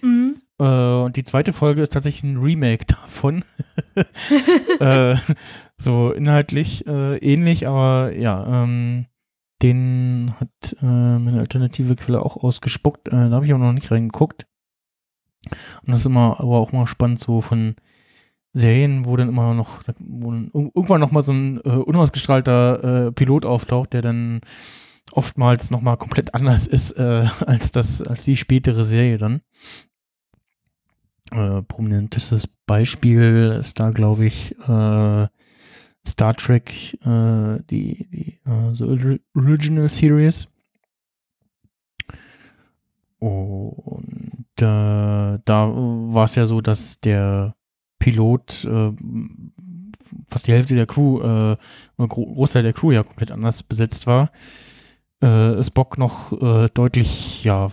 [0.00, 0.36] mhm.
[0.58, 3.44] Äh, und die zweite Folge ist tatsächlich ein Remake davon.
[4.80, 5.16] äh,
[5.76, 9.06] so inhaltlich äh, ähnlich, aber ja, ähm,
[9.62, 13.12] den hat meine alternative Quelle auch ausgespuckt.
[13.12, 14.46] Da habe ich aber noch nicht reingeguckt.
[15.48, 17.76] Und das ist immer aber auch mal spannend, so von
[18.54, 23.06] Serien, wo dann immer noch, wo dann ir- irgendwann noch mal so ein äh, unausgestrahlter
[23.08, 24.40] äh, Pilot auftaucht, der dann
[25.12, 29.40] oftmals noch mal komplett anders ist äh, als das, als die spätere Serie dann.
[31.30, 35.26] Äh, prominentestes Beispiel ist da, glaube ich, äh,
[36.06, 40.48] Star Trek, äh, die, die äh, Ori- Original Series.
[43.18, 47.54] Und äh, da war es ja so, dass der
[48.02, 48.90] Pilot äh,
[50.28, 51.56] fast die Hälfte der Crew, äh,
[51.96, 54.32] Großteil der Crew ja komplett anders besetzt war.
[55.20, 57.70] Äh, Spock noch äh, deutlich, ja,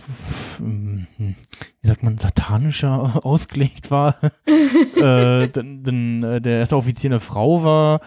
[0.60, 1.34] ähm, wie
[1.82, 4.14] sagt man, satanischer ausgelegt war.
[4.96, 8.00] äh, denn, denn äh, der erste Offizier eine Frau war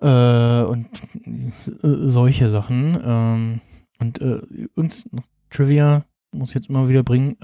[0.00, 0.86] äh, und
[1.26, 2.96] äh, solche Sachen.
[3.04, 3.60] Ähm,
[3.98, 7.36] und äh, übrigens noch Trivia muss ich jetzt immer wieder bringen.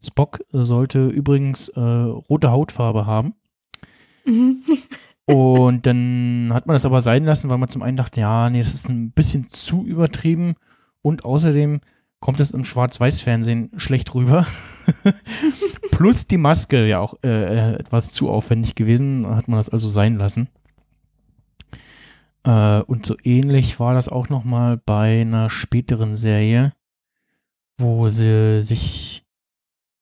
[0.00, 3.34] Äh, Spock sollte übrigens äh, rote Hautfarbe haben.
[4.24, 4.62] Mhm.
[5.26, 8.58] Und dann hat man das aber sein lassen, weil man zum einen dachte, ja, nee,
[8.58, 10.54] das ist ein bisschen zu übertrieben.
[11.02, 11.80] Und außerdem
[12.18, 14.46] kommt es im Schwarz-Weiß-Fernsehen schlecht rüber.
[15.92, 20.16] Plus die Maske ja auch äh, etwas zu aufwendig gewesen, hat man das also sein
[20.16, 20.48] lassen.
[22.44, 26.72] Äh, und so ähnlich war das auch noch mal bei einer späteren Serie,
[27.78, 29.24] wo sie sich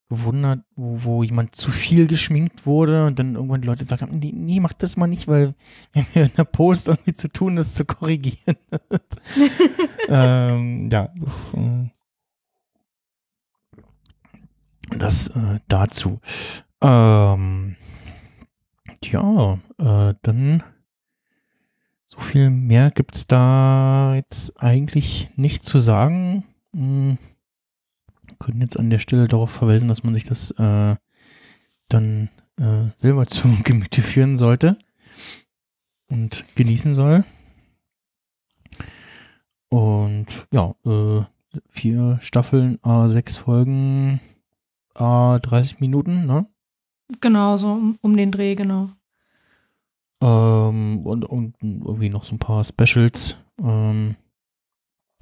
[0.09, 4.19] gewundert, wo, wo jemand zu viel geschminkt wurde und dann irgendwann die Leute gesagt haben,
[4.19, 5.55] nee, nee, mach das mal nicht, weil
[5.93, 8.57] wir haben ja in der Post irgendwie zu tun, das zu korrigieren.
[10.09, 11.91] ähm, ja, uff, äh,
[14.97, 16.19] das äh, dazu.
[16.81, 17.77] Ähm,
[19.05, 20.63] ja, äh, dann
[22.07, 26.45] so viel mehr gibt's da jetzt eigentlich nicht zu sagen.
[26.75, 27.19] Hm,
[28.39, 30.97] können jetzt an der Stelle darauf verweisen, dass man sich das äh,
[31.89, 34.77] dann äh, selber zu Gemüte führen sollte
[36.09, 37.25] und genießen soll.
[39.71, 41.23] Und ja, äh,
[41.69, 44.21] vier Staffeln, a sechs Folgen,
[44.95, 46.47] a 30 Minuten, ne?
[47.21, 48.91] Genau, so um, um den Dreh, genau.
[50.23, 54.17] Ähm, und, und irgendwie noch so ein paar Specials, ähm,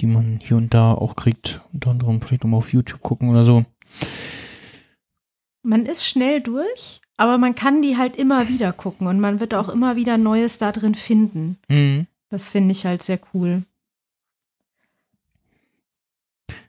[0.00, 1.60] die man hier und da auch kriegt.
[1.72, 3.64] Unter anderem vielleicht nochmal auf YouTube gucken oder so.
[5.62, 9.54] Man ist schnell durch, aber man kann die halt immer wieder gucken und man wird
[9.54, 11.58] auch immer wieder Neues da drin finden.
[11.68, 12.06] Mhm.
[12.28, 13.62] Das finde ich halt sehr cool.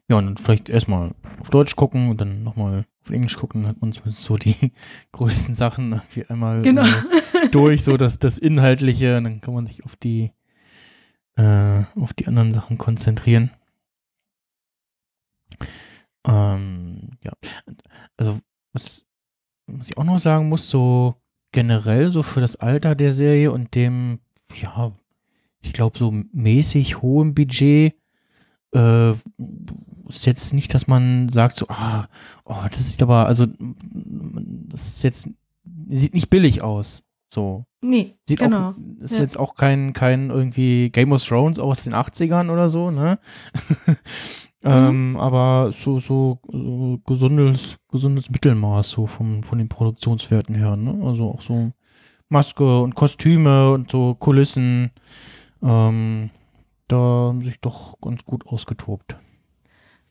[0.10, 3.72] Ja, und dann vielleicht erstmal auf Deutsch gucken und dann nochmal auf Englisch gucken, dann
[3.72, 4.56] hat man so die
[5.12, 6.86] größten Sachen irgendwie einmal Genau.
[6.86, 10.32] äh, durch, so dass das Inhaltliche, und dann kann man sich auf die
[11.38, 13.52] äh, auf die anderen Sachen konzentrieren.
[16.28, 17.32] Ähm, ja,
[18.18, 18.40] also
[18.74, 19.06] was,
[19.68, 21.16] was ich auch noch sagen muss, so
[21.52, 24.20] generell so für das Alter der Serie und dem,
[24.62, 24.92] ja,
[25.62, 27.96] ich glaube so mäßig hohem Budget,
[28.74, 29.12] äh,
[30.08, 32.08] ist jetzt nicht, dass man sagt so, ah,
[32.46, 35.30] oh, das sieht aber, also das ist jetzt,
[35.90, 37.04] sieht nicht billig aus.
[37.30, 37.66] So.
[37.82, 38.70] Nee, Sieht genau.
[38.70, 39.20] auch, ist Ja.
[39.24, 43.20] jetzt auch kein, kein irgendwie Game of Thrones aus den 80ern oder so, ne?
[44.64, 51.00] ähm, aber so, so, so gesundes, gesundes Mittelmaß, so vom, von den Produktionswerten her, ne?
[51.06, 51.72] Also auch so
[52.30, 54.92] Maske und Kostüme und so Kulissen,
[55.62, 56.30] ähm,
[56.88, 59.18] da haben sich doch ganz gut ausgetobt.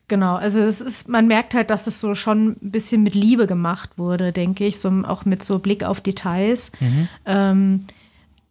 [0.09, 3.45] Genau, also es ist, man merkt halt, dass es so schon ein bisschen mit Liebe
[3.45, 6.71] gemacht wurde, denke ich, so auch mit so Blick auf Details.
[7.25, 7.81] Ähm,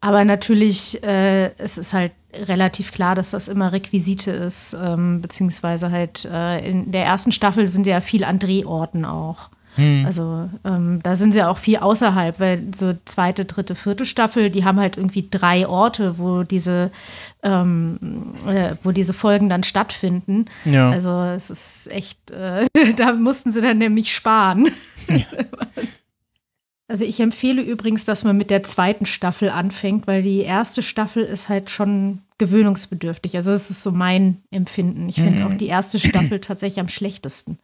[0.01, 5.91] aber natürlich, äh, es ist halt relativ klar, dass das immer Requisite ist, ähm, beziehungsweise
[5.91, 9.49] halt äh, in der ersten Staffel sind ja viel an Drehorten auch.
[9.77, 10.05] Hm.
[10.07, 14.65] Also ähm, da sind sie auch viel außerhalb, weil so zweite, dritte, vierte Staffel, die
[14.65, 16.91] haben halt irgendwie drei Orte, wo diese,
[17.43, 20.47] ähm, äh, wo diese Folgen dann stattfinden.
[20.65, 20.91] ja.
[20.91, 22.67] Also es ist echt, äh,
[22.97, 24.69] da mussten sie dann nämlich sparen.
[26.89, 31.25] Also ich empfehle übrigens, dass man mit der zweiten Staffel anfängt, weil die erste Staffel
[31.25, 33.35] ist halt schon gewöhnungsbedürftig.
[33.37, 35.09] Also das ist so mein Empfinden.
[35.09, 35.47] Ich finde Mhm.
[35.49, 37.59] auch die erste Staffel tatsächlich am schlechtesten.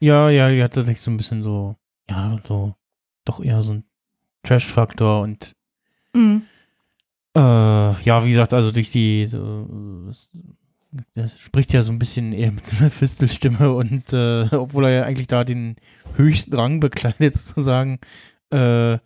[0.00, 1.76] Ja, ja, hat tatsächlich so ein bisschen so,
[2.10, 2.74] ja, so,
[3.24, 3.84] doch eher so ein
[4.42, 5.56] Trash-Faktor und
[6.16, 6.42] Mhm.
[7.36, 9.68] Äh, ja, wie gesagt, also durch die, so,
[11.14, 14.90] das spricht ja so ein bisschen eher mit so einer Fistelstimme und äh, obwohl er
[14.90, 15.76] ja eigentlich da den
[16.14, 17.98] höchsten Rang bekleidet sozusagen,
[18.50, 18.98] äh,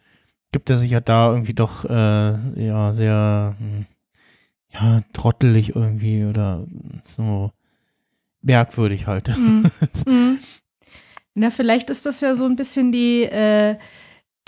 [0.53, 3.87] gibt er sich ja da irgendwie doch äh, ja sehr hm,
[4.73, 6.67] ja trottelig irgendwie oder
[7.05, 7.53] so
[8.43, 9.29] merkwürdig halt.
[9.37, 9.71] Mhm.
[10.07, 10.39] Mhm.
[11.41, 13.77] Na, vielleicht ist das ja so ein bisschen die, äh,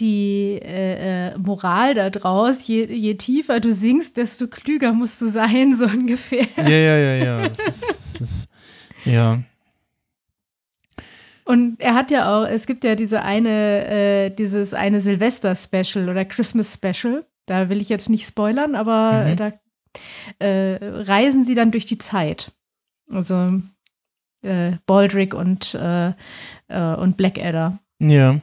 [0.00, 2.66] die äh, äh, Moral da draus.
[2.66, 6.46] Je, je tiefer du singst, desto klüger musst du sein, so ungefähr.
[6.56, 7.48] ja, ja, ja, ja.
[7.48, 8.48] Das ist, das ist,
[9.04, 9.42] ja.
[11.44, 16.24] Und er hat ja auch, es gibt ja diese eine, äh, dieses eine Silvester-Special oder
[16.24, 17.24] Christmas-Special.
[17.46, 19.36] Da will ich jetzt nicht spoilern, aber Mhm.
[19.36, 19.52] da
[20.38, 22.52] äh, reisen sie dann durch die Zeit.
[23.10, 23.60] Also
[24.42, 26.12] äh, Baldrick und, äh,
[26.68, 27.78] äh, und Blackadder.
[27.98, 28.40] Ja.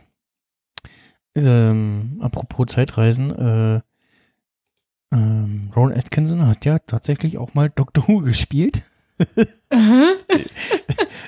[1.36, 3.82] Ähm, apropos Zeitreisen, äh,
[5.12, 8.82] ähm, Ron Atkinson hat ja tatsächlich auch mal Doctor Who gespielt.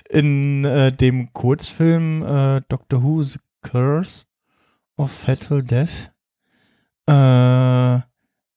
[0.10, 4.26] In äh, dem Kurzfilm äh, Doctor Who The Curse
[4.98, 6.12] of Fatal Death.
[7.08, 8.02] Äh,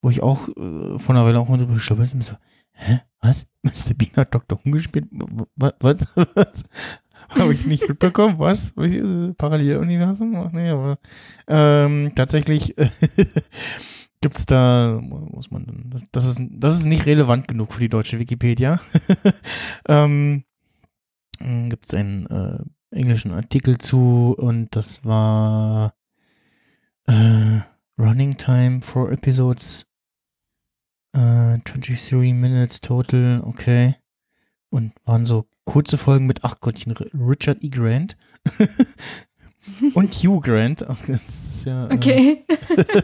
[0.01, 2.21] wo ich auch äh, von einer Weile auch mal drüber gestolpert bin.
[2.21, 2.35] So,
[2.75, 3.01] hä?
[3.21, 3.47] Was?
[3.63, 3.95] Mr.
[3.95, 5.07] Bean hat Doctor Who gespielt?
[5.55, 6.05] Was?
[6.35, 6.63] Was?
[7.29, 8.71] Habe ich nicht mitbekommen, was?
[8.77, 10.35] Äh, Paralleluniversum?
[10.35, 10.99] Ach, nee, aber
[11.47, 12.75] ähm, tatsächlich
[14.21, 17.89] gibt es da, muss man, das, das, ist, das ist nicht relevant genug für die
[17.89, 18.79] deutsche Wikipedia.
[19.87, 20.43] ähm,
[21.39, 22.59] gibt es einen äh,
[22.91, 25.93] englischen Artikel zu und das war
[27.07, 27.59] äh,
[27.97, 29.87] Running Time for Episodes
[31.15, 33.95] äh, 23 Minutes total, okay.
[34.69, 37.69] Und waren so kurze Folgen mit, ach Gottchen, Richard E.
[37.69, 38.17] Grant
[39.95, 40.81] und Hugh Grant.
[40.81, 42.45] Das ist ja äh, Okay.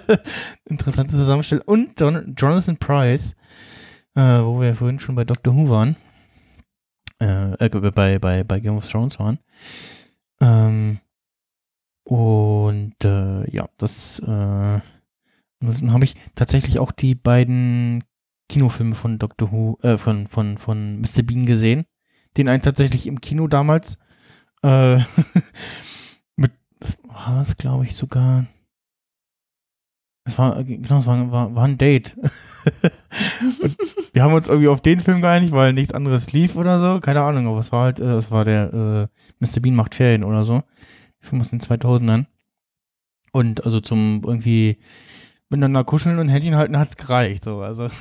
[0.65, 1.65] interessante Zusammenstellung.
[1.65, 3.35] Und Jon Jonathan Price,
[4.15, 5.95] äh, wo wir ja vorhin schon bei Doctor Who waren.
[7.19, 9.39] Äh, äh, bei, bei, bei Game of Thrones waren.
[10.41, 10.99] Ähm,
[12.03, 14.79] und äh, ja, das äh,
[15.61, 18.03] ansonsten habe ich tatsächlich auch die beiden
[18.49, 21.23] Kinofilme von Doctor Who, äh, von, von, von Mr.
[21.23, 21.85] Bean gesehen.
[22.37, 23.97] Den einen tatsächlich im Kino damals.
[24.63, 24.97] Äh,
[26.35, 28.47] mit, das war es, glaube ich, sogar.
[30.23, 32.17] Es war, genau, es war, war, war ein Date.
[34.13, 36.99] wir haben uns irgendwie auf den Film geeinigt, weil nichts anderes lief oder so.
[36.99, 39.09] Keine Ahnung, aber es war halt, äh, es war der
[39.41, 39.61] äh, Mr.
[39.61, 40.61] Bean macht Ferien oder so.
[41.19, 42.25] Film aus den 2000ern.
[43.31, 44.77] Und also zum irgendwie
[45.51, 47.43] miteinander kuscheln und Händchen halten hat's gereicht.
[47.43, 47.89] So, also.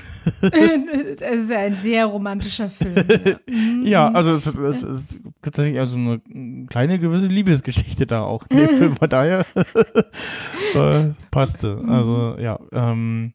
[1.22, 2.94] Es ist ja ein sehr romantischer Film.
[3.50, 3.86] Mhm.
[3.86, 6.20] Ja, also es, es, es gibt tatsächlich also eine
[6.68, 9.44] kleine gewisse Liebesgeschichte da auch in dem Film, von daher
[10.74, 11.82] äh, passte.
[11.88, 13.32] Also ja, ähm,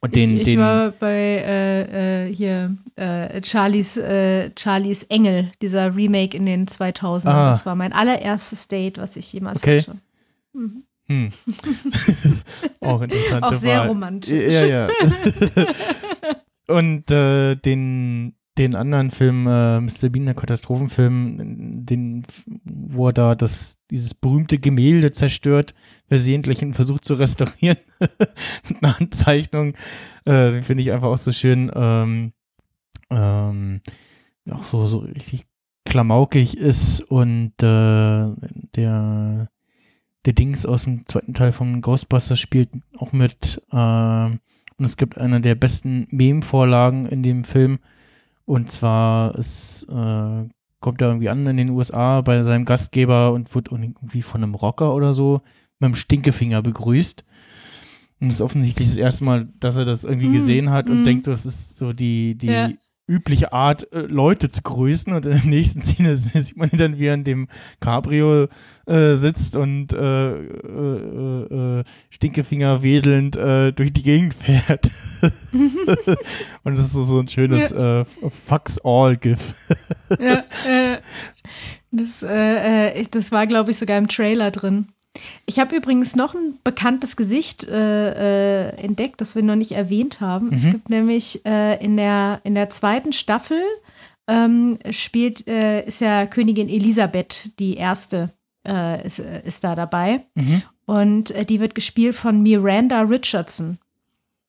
[0.00, 5.50] und den, ich, ich den war bei äh, äh, hier äh, Charlies, äh, Charlies Engel,
[5.62, 7.28] dieser Remake in den 2000ern.
[7.28, 7.48] Ah.
[7.50, 9.80] Das war mein allererstes Date, was ich jemals Okay.
[9.80, 9.96] hatte.
[10.52, 10.84] Mhm.
[11.08, 11.30] Hm.
[12.80, 13.42] auch interessant.
[13.42, 13.88] Auch sehr Wahl.
[13.88, 14.54] romantisch.
[14.54, 14.88] Ja, ja.
[16.68, 20.08] und äh, den den anderen Film, äh, Mr.
[20.10, 22.24] Bean, der Katastrophenfilm, den,
[22.64, 25.74] wo er da das, dieses berühmte Gemälde zerstört,
[26.08, 27.78] versehentlich und versucht zu restaurieren.
[28.68, 29.74] Mit einer Handzeichnung.
[30.24, 32.32] Äh, den finde ich einfach auch so schön, ähm,
[33.10, 33.80] ähm,
[34.50, 35.46] auch so, so richtig
[35.84, 38.34] klamaukig ist und äh,
[38.74, 39.48] der,
[40.28, 42.68] der Dings aus dem zweiten Teil von Ghostbusters spielt
[42.98, 43.62] auch mit.
[43.72, 47.78] Äh, und es gibt eine der besten Meme-Vorlagen in dem Film.
[48.44, 50.44] Und zwar ist, äh,
[50.80, 54.54] kommt er irgendwie an in den USA bei seinem Gastgeber und wird irgendwie von einem
[54.54, 55.40] Rocker oder so
[55.78, 57.24] mit dem Stinkefinger begrüßt.
[58.20, 61.02] Und es ist offensichtlich das erste Mal, dass er das irgendwie Mm, gesehen hat und
[61.02, 61.04] mm.
[61.04, 62.68] denkt, so, es ist so die, die Ja.
[63.08, 65.12] Übliche Art, äh, Leute zu grüßen.
[65.12, 67.48] Und in der nächsten Szene sieht man ihn dann, wie er in dem
[67.80, 68.48] Cabrio
[68.86, 74.90] äh, sitzt und äh, äh, äh, Stinkefinger wedelnd äh, durch die Gegend fährt.
[76.62, 79.54] und das ist so, so ein schönes äh, Fucks All-GIF.
[80.20, 80.98] ja, äh,
[81.90, 84.88] das, äh, äh, das war, glaube ich, sogar im Trailer drin.
[85.46, 90.20] Ich habe übrigens noch ein bekanntes Gesicht äh, äh, entdeckt, das wir noch nicht erwähnt
[90.20, 90.46] haben.
[90.46, 90.52] Mhm.
[90.54, 93.60] Es gibt nämlich äh, in, der, in der zweiten Staffel
[94.28, 98.30] ähm, spielt, äh, ist ja Königin Elisabeth die erste,
[98.66, 100.26] äh, ist, ist da dabei.
[100.34, 100.62] Mhm.
[100.86, 103.78] Und äh, die wird gespielt von Miranda Richardson.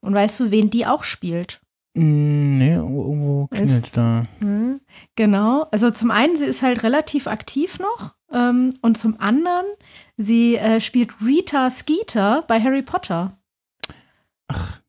[0.02, 1.60] Und weißt du, wen die auch spielt?
[1.96, 4.26] Mm, nee, irgendwo klingelt da.
[4.40, 4.80] Hm,
[5.16, 5.68] genau.
[5.72, 8.16] Also zum einen, sie ist halt relativ aktiv noch.
[8.32, 9.66] Ähm, und zum anderen,
[10.18, 13.38] sie äh, spielt Rita Skeeter bei Harry Potter.
[14.48, 14.82] Ach.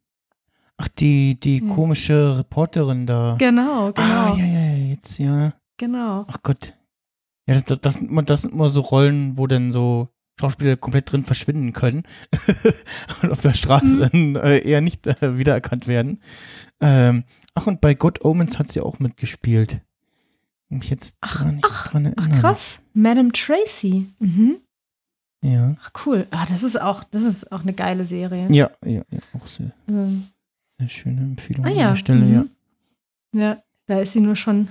[0.77, 1.69] Ach, die, die hm.
[1.69, 3.37] komische Reporterin da.
[3.39, 4.33] Genau, genau.
[4.33, 5.53] Ah, ja, ja, jetzt, ja.
[5.77, 6.25] Genau.
[6.29, 6.75] Ach Gott.
[7.47, 10.09] Ja, das, das, das, das sind immer so Rollen, wo dann so
[10.41, 12.05] Schauspieler komplett drin verschwinden können
[13.23, 14.35] und auf der Straße mhm.
[14.35, 16.21] dann eher nicht äh, wiedererkannt werden.
[16.81, 17.25] Ähm,
[17.55, 19.83] ach, und bei God Omens hat sie auch mitgespielt.
[20.71, 22.31] Mich jetzt ach, dran, ach, dran erinnern.
[22.33, 22.81] Ach, krass.
[22.95, 24.07] Madame Tracy.
[24.21, 24.59] Mhm.
[25.43, 25.75] Ja.
[25.83, 26.27] Ach, cool.
[26.31, 28.47] Ah, das ist auch, das ist auch eine geile Serie.
[28.51, 30.29] Ja, ja, ja, auch sehr, mhm.
[30.79, 31.89] sehr schöne Empfehlung ah, ja.
[31.89, 32.35] an der Stelle, mhm.
[32.35, 32.45] ja.
[33.33, 34.69] Ja, da ist sie nur schon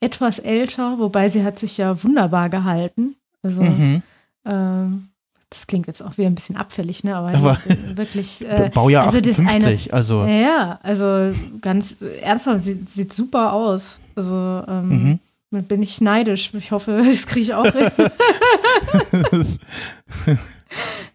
[0.00, 3.16] etwas älter, wobei sie hat sich ja wunderbar gehalten.
[3.42, 4.02] Also, mhm.
[4.46, 5.09] ähm,
[5.50, 7.16] das klingt jetzt auch wieder ein bisschen abfällig, ne?
[7.16, 7.58] Aber, Aber
[7.94, 8.44] wirklich.
[8.50, 10.24] Äh, Baujahr also 58, eine, also.
[10.24, 14.00] Ja, also ganz ernsthaft, sieht, sieht super aus.
[14.14, 15.18] Also ähm,
[15.50, 15.64] mhm.
[15.64, 16.52] bin ich neidisch.
[16.54, 17.90] Ich hoffe, das kriege ich auch hin.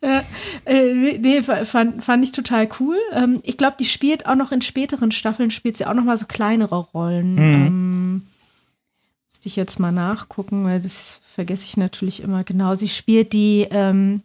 [0.02, 0.24] ja,
[0.66, 2.98] äh, nee, fand, fand ich total cool.
[3.14, 6.18] Ähm, ich glaube, die spielt auch noch in späteren Staffeln, spielt sie auch noch mal
[6.18, 7.36] so kleinere Rollen.
[7.36, 7.40] Mhm.
[7.40, 8.22] Ähm,
[9.46, 12.76] ich jetzt mal nachgucken, weil das vergesse ich natürlich immer genau.
[12.76, 14.24] Sie spielt die, ähm,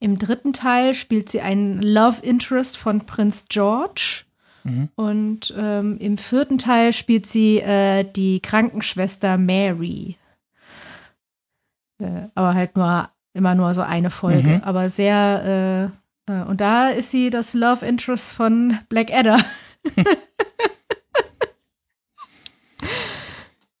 [0.00, 4.24] im dritten Teil spielt sie einen Love Interest von Prinz George.
[4.64, 4.88] Mhm.
[4.96, 10.16] Und ähm, im vierten Teil spielt sie äh, die Krankenschwester Mary.
[12.00, 14.56] Äh, aber halt nur immer nur so eine Folge.
[14.56, 14.62] Mhm.
[14.64, 15.92] Aber sehr,
[16.26, 19.38] äh, äh und da ist sie das Love Interest von Black Adder.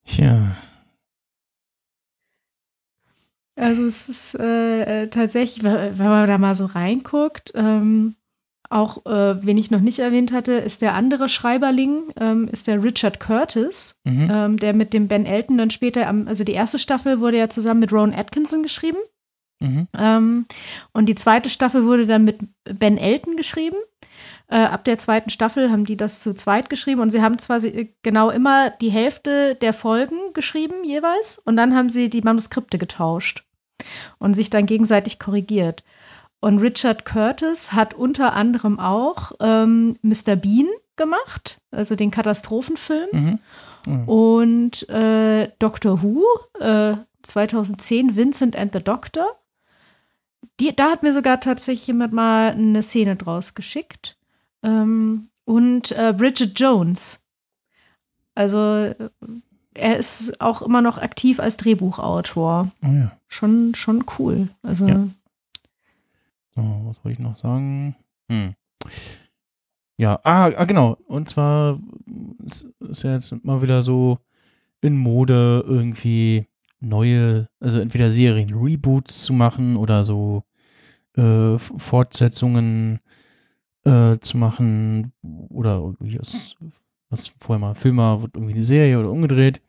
[0.06, 0.49] ja.
[3.60, 8.16] Also es ist äh, äh, tatsächlich, wenn man da mal so reinguckt, ähm,
[8.70, 12.82] auch, äh, wen ich noch nicht erwähnt hatte, ist der andere Schreiberling, ähm, ist der
[12.82, 14.30] Richard Curtis, mhm.
[14.32, 17.48] ähm, der mit dem Ben Elton dann später, am, also die erste Staffel wurde ja
[17.48, 18.98] zusammen mit Rowan Atkinson geschrieben.
[19.58, 19.88] Mhm.
[19.98, 20.46] Ähm,
[20.92, 23.76] und die zweite Staffel wurde dann mit Ben Elton geschrieben.
[24.46, 27.60] Äh, ab der zweiten Staffel haben die das zu zweit geschrieben und sie haben zwar
[28.02, 33.44] genau immer die Hälfte der Folgen geschrieben jeweils und dann haben sie die Manuskripte getauscht
[34.18, 35.82] und sich dann gegenseitig korrigiert.
[36.40, 40.36] Und Richard Curtis hat unter anderem auch ähm, Mr.
[40.36, 43.08] Bean gemacht, also den Katastrophenfilm.
[43.12, 43.38] Mhm.
[43.86, 44.08] Mhm.
[44.08, 46.24] Und äh, Doctor Who,
[46.58, 49.26] äh, 2010, Vincent and the Doctor.
[50.58, 54.16] Die, da hat mir sogar tatsächlich jemand mal eine Szene draus geschickt.
[54.62, 57.24] Ähm, und äh, Bridget Jones.
[58.34, 58.94] Also
[59.80, 62.70] er ist auch immer noch aktiv als Drehbuchautor.
[62.82, 63.12] Oh ja.
[63.28, 64.48] Schon, schon cool.
[64.62, 64.86] Also.
[64.86, 65.08] Ja.
[66.54, 67.96] So, was wollte ich noch sagen?
[68.28, 68.54] Hm.
[69.96, 70.96] Ja, ah, ah, genau.
[71.06, 71.78] Und zwar
[72.44, 72.66] ist,
[73.02, 74.18] ja jetzt mal wieder so
[74.80, 76.46] in Mode irgendwie
[76.80, 80.42] neue, also entweder Serien Reboots zu machen oder so
[81.16, 83.00] äh, Fortsetzungen
[83.84, 86.56] äh, zu machen oder irgendwie aus
[87.10, 89.60] was vorher mal Film war, wird irgendwie eine Serie oder umgedreht.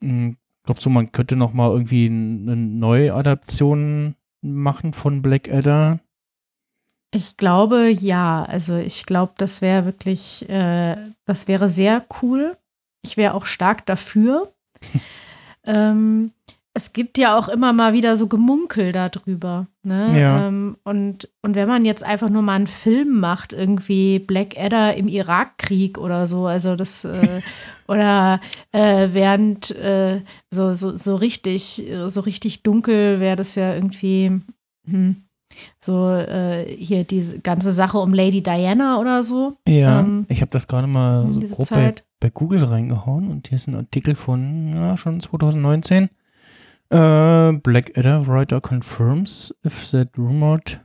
[0.00, 6.00] Hm, glaubst du, man könnte noch mal irgendwie eine neue Adaption machen von Blackadder?
[7.12, 8.44] Ich glaube, ja.
[8.44, 12.56] Also ich glaube, das wäre wirklich, äh, das wäre sehr cool.
[13.02, 14.50] Ich wäre auch stark dafür.
[15.64, 16.32] ähm,
[16.76, 19.66] es gibt ja auch immer mal wieder so Gemunkel darüber.
[19.82, 20.20] Ne?
[20.20, 20.46] Ja.
[20.46, 24.94] Ähm, und, und wenn man jetzt einfach nur mal einen Film macht, irgendwie Black Adder
[24.94, 27.40] im Irakkrieg oder so, also das äh,
[27.88, 28.40] oder
[28.72, 30.20] äh, während äh,
[30.50, 34.42] so, so, so richtig, so richtig dunkel wäre das ja irgendwie
[34.86, 35.16] hm,
[35.78, 39.56] so äh, hier diese ganze Sache um Lady Diana oder so.
[39.66, 43.56] Ja, ähm, ich habe das gerade mal so grob bei, bei, Google reingehauen und hier
[43.56, 46.10] ist ein Artikel von ja, schon 2019.
[46.90, 50.80] Äh, Black Adder writer confirms if that rumored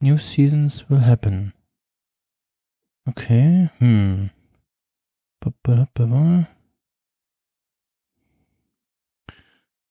[0.00, 1.52] new seasons will happen.
[3.08, 4.30] Okay, hm.
[5.40, 6.48] Ba, ba, ba, ba.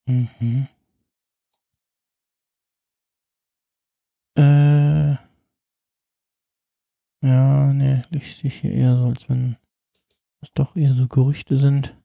[0.07, 0.67] Mhm.
[4.37, 5.15] Äh.
[7.21, 9.57] Ja, ne, liest sich hier eher so, als wenn
[10.41, 11.95] es doch eher so Gerüchte sind.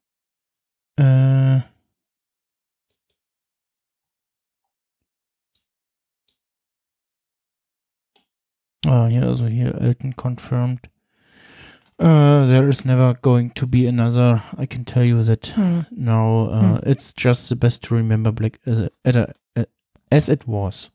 [0.99, 1.61] Äh.
[8.87, 10.81] Ah, ja, also hier Elton confirmed.
[12.01, 14.43] Uh, there is never going to be another.
[14.59, 15.85] I can tell you that Hm.
[15.91, 16.49] now.
[16.51, 16.81] Uh, Hm.
[16.91, 19.27] It's just the best to remember Black as, as,
[20.11, 20.91] as it was.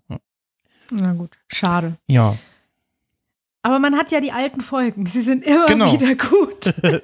[0.90, 1.98] Na gut, schade.
[2.08, 2.36] Ja.
[3.62, 5.06] Aber man hat ja die alten Folgen.
[5.06, 5.92] Sie sind immer Genau.
[5.94, 6.74] wieder gut.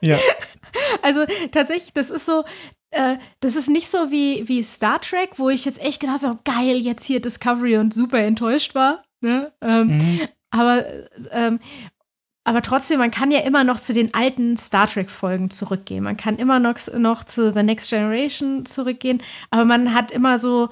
[0.00, 0.18] ja.
[1.02, 2.44] Also tatsächlich, das ist so,
[2.90, 6.38] äh, das ist nicht so wie, wie Star Trek, wo ich jetzt echt gedacht habe,
[6.44, 9.02] geil, jetzt hier Discovery und super enttäuscht war.
[9.20, 9.52] Ne?
[9.60, 10.20] Ähm, Mhm.
[10.50, 10.84] aber,
[11.32, 11.58] ähm,
[12.44, 16.02] aber trotzdem, man kann ja immer noch zu den alten Star Trek-Folgen zurückgehen.
[16.04, 20.70] Man kann immer noch, noch zu The Next Generation zurückgehen, aber man hat immer so,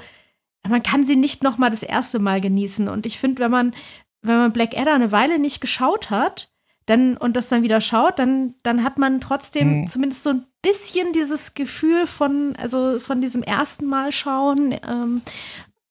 [0.67, 2.89] man kann sie nicht noch mal das erste Mal genießen.
[2.89, 3.75] Und ich finde, wenn man,
[4.23, 6.51] wenn man Black Adder eine Weile nicht geschaut hat,
[6.87, 9.87] dann und das dann wieder schaut, dann, dann hat man trotzdem Mhm.
[9.87, 15.21] zumindest so ein bisschen dieses Gefühl von, also von diesem ersten Mal schauen, ähm,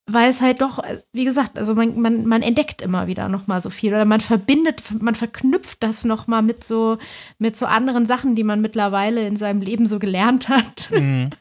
[0.07, 0.83] weil es halt doch,
[1.13, 4.21] wie gesagt, also man, man, man entdeckt immer wieder noch mal so viel oder man
[4.21, 6.97] verbindet, man verknüpft das noch mal mit so,
[7.39, 10.91] mit so anderen Sachen, die man mittlerweile in seinem Leben so gelernt hat.
[10.91, 11.31] Mhm.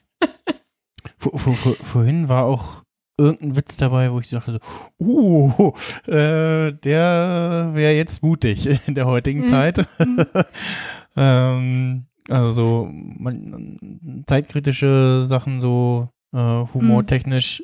[1.19, 2.83] vor, vor, vor, vorhin war auch
[3.19, 4.59] irgendein Witz dabei, wo ich dachte so,
[4.99, 5.73] uh,
[6.11, 9.47] äh, der wäre jetzt mutig in der heutigen Mhm.
[9.47, 9.87] Zeit.
[9.99, 10.25] Mhm.
[11.17, 17.63] ähm, also so man, zeitkritische Sachen so äh, humortechnisch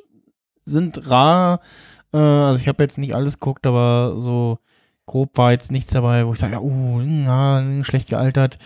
[0.65, 1.61] sind rar.
[2.13, 4.59] Äh, also ich habe jetzt nicht alles geguckt, aber so
[5.07, 8.59] grob war jetzt nichts dabei, wo ich sage, ja, uh, na, schlecht gealtert.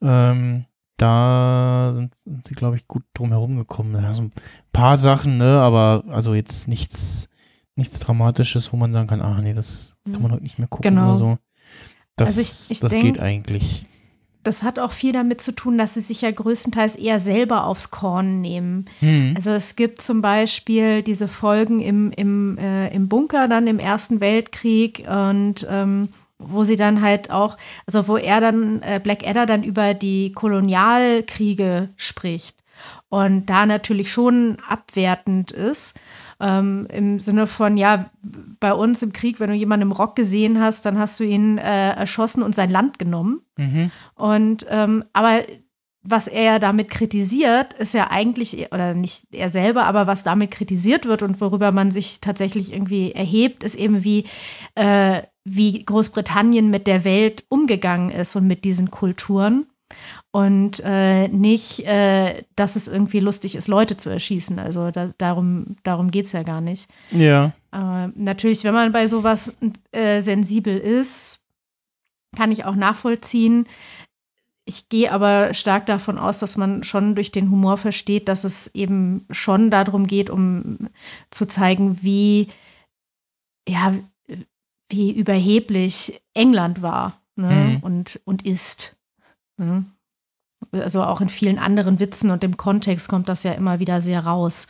[0.00, 0.64] Ähm,
[0.96, 3.94] da sind, sind sie, glaube ich, gut drum herum gekommen.
[4.00, 4.32] Ja, so ein
[4.72, 7.28] paar Sachen, ne, aber also jetzt nichts,
[7.74, 10.94] nichts Dramatisches, wo man sagen kann, ah nee, das kann man heute nicht mehr gucken
[10.94, 11.08] Genau.
[11.10, 11.38] oder so.
[12.16, 13.86] Das, Also ich- ich das denk- geht eigentlich.
[14.42, 17.90] Das hat auch viel damit zu tun, dass sie sich ja größtenteils eher selber aufs
[17.90, 18.86] Korn nehmen.
[19.00, 19.34] Hm.
[19.36, 24.20] Also es gibt zum Beispiel diese Folgen im, im, äh, im Bunker dann im Ersten
[24.20, 29.44] Weltkrieg und ähm, wo sie dann halt auch, also wo er dann, äh, Black Adder
[29.44, 32.56] dann über die Kolonialkriege spricht
[33.10, 35.98] und da natürlich schon abwertend ist.
[36.40, 38.10] Ähm, Im Sinne von, ja,
[38.60, 41.58] bei uns im Krieg, wenn du jemanden im Rock gesehen hast, dann hast du ihn
[41.58, 43.42] äh, erschossen und sein Land genommen.
[43.56, 43.90] Mhm.
[44.14, 45.42] Und ähm, aber
[46.02, 50.50] was er ja damit kritisiert, ist ja eigentlich, oder nicht er selber, aber was damit
[50.50, 54.24] kritisiert wird und worüber man sich tatsächlich irgendwie erhebt, ist eben wie,
[54.76, 59.66] äh, wie Großbritannien mit der Welt umgegangen ist und mit diesen Kulturen.
[60.32, 64.60] Und äh, nicht, äh, dass es irgendwie lustig ist, Leute zu erschießen.
[64.60, 66.88] Also da, darum, darum geht es ja gar nicht.
[67.10, 67.52] Ja.
[67.72, 69.56] Äh, natürlich, wenn man bei sowas
[69.90, 71.40] äh, sensibel ist,
[72.36, 73.66] kann ich auch nachvollziehen.
[74.64, 78.72] Ich gehe aber stark davon aus, dass man schon durch den Humor versteht, dass es
[78.72, 80.90] eben schon darum geht, um
[81.30, 82.46] zu zeigen, wie,
[83.68, 83.94] ja,
[84.88, 87.50] wie überheblich England war ne?
[87.50, 87.76] Mhm.
[87.78, 88.96] und, und ist.
[89.56, 89.86] Ne?
[90.72, 94.20] Also auch in vielen anderen Witzen und im Kontext kommt das ja immer wieder sehr
[94.20, 94.66] raus.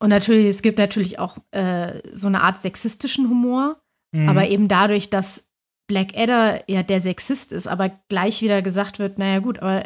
[0.00, 3.76] Und natürlich, es gibt natürlich auch äh, so eine Art sexistischen Humor,
[4.12, 4.28] Mhm.
[4.28, 5.48] aber eben dadurch, dass
[5.88, 9.84] Black Adder ja der Sexist ist, aber gleich wieder gesagt wird, naja gut, aber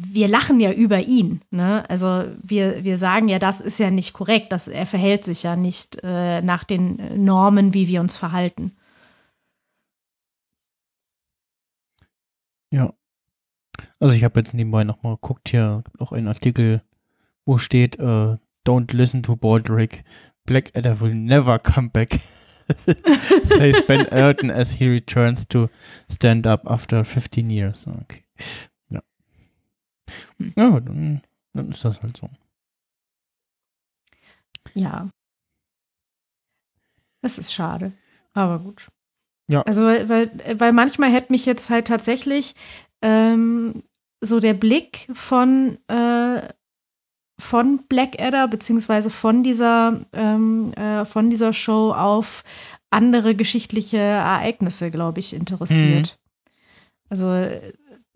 [0.00, 1.42] wir lachen ja über ihn.
[1.50, 1.88] Ne?
[1.90, 5.56] Also wir, wir sagen ja, das ist ja nicht korrekt, das, er verhält sich ja
[5.56, 8.76] nicht äh, nach den Normen, wie wir uns verhalten.
[12.70, 12.92] Ja.
[14.00, 16.82] Also ich habe jetzt nebenbei nochmal geguckt, hier gibt auch einen Artikel,
[17.44, 18.36] wo steht, äh,
[18.68, 20.04] Don't listen to Baldrick.
[20.44, 22.20] Blackadder will never come back.
[23.44, 25.70] Says Ben Elton as he returns to
[26.10, 27.86] stand up after 15 years.
[27.86, 28.24] Okay.
[28.90, 29.00] Ja.
[30.54, 31.22] Ja, dann,
[31.54, 32.28] dann ist das halt so.
[34.74, 35.08] Ja.
[37.22, 37.92] Das ist schade.
[38.34, 38.90] Aber gut.
[39.48, 39.62] Ja.
[39.62, 42.54] Also, weil, weil, manchmal hätte mich jetzt halt tatsächlich
[43.02, 43.82] ähm,
[44.20, 46.42] so der Blick von, äh,
[47.40, 52.44] von Blackadder, beziehungsweise von dieser, ähm, äh, von dieser Show auf
[52.90, 56.18] andere geschichtliche Ereignisse, glaube ich, interessiert.
[57.08, 57.72] Also äh,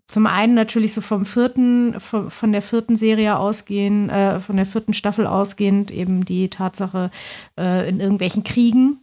[0.07, 4.65] zum einen natürlich so vom vierten, von, von der vierten Serie ausgehend, äh, von der
[4.65, 7.09] vierten Staffel ausgehend, eben die Tatsache
[7.57, 9.02] äh, in irgendwelchen Kriegen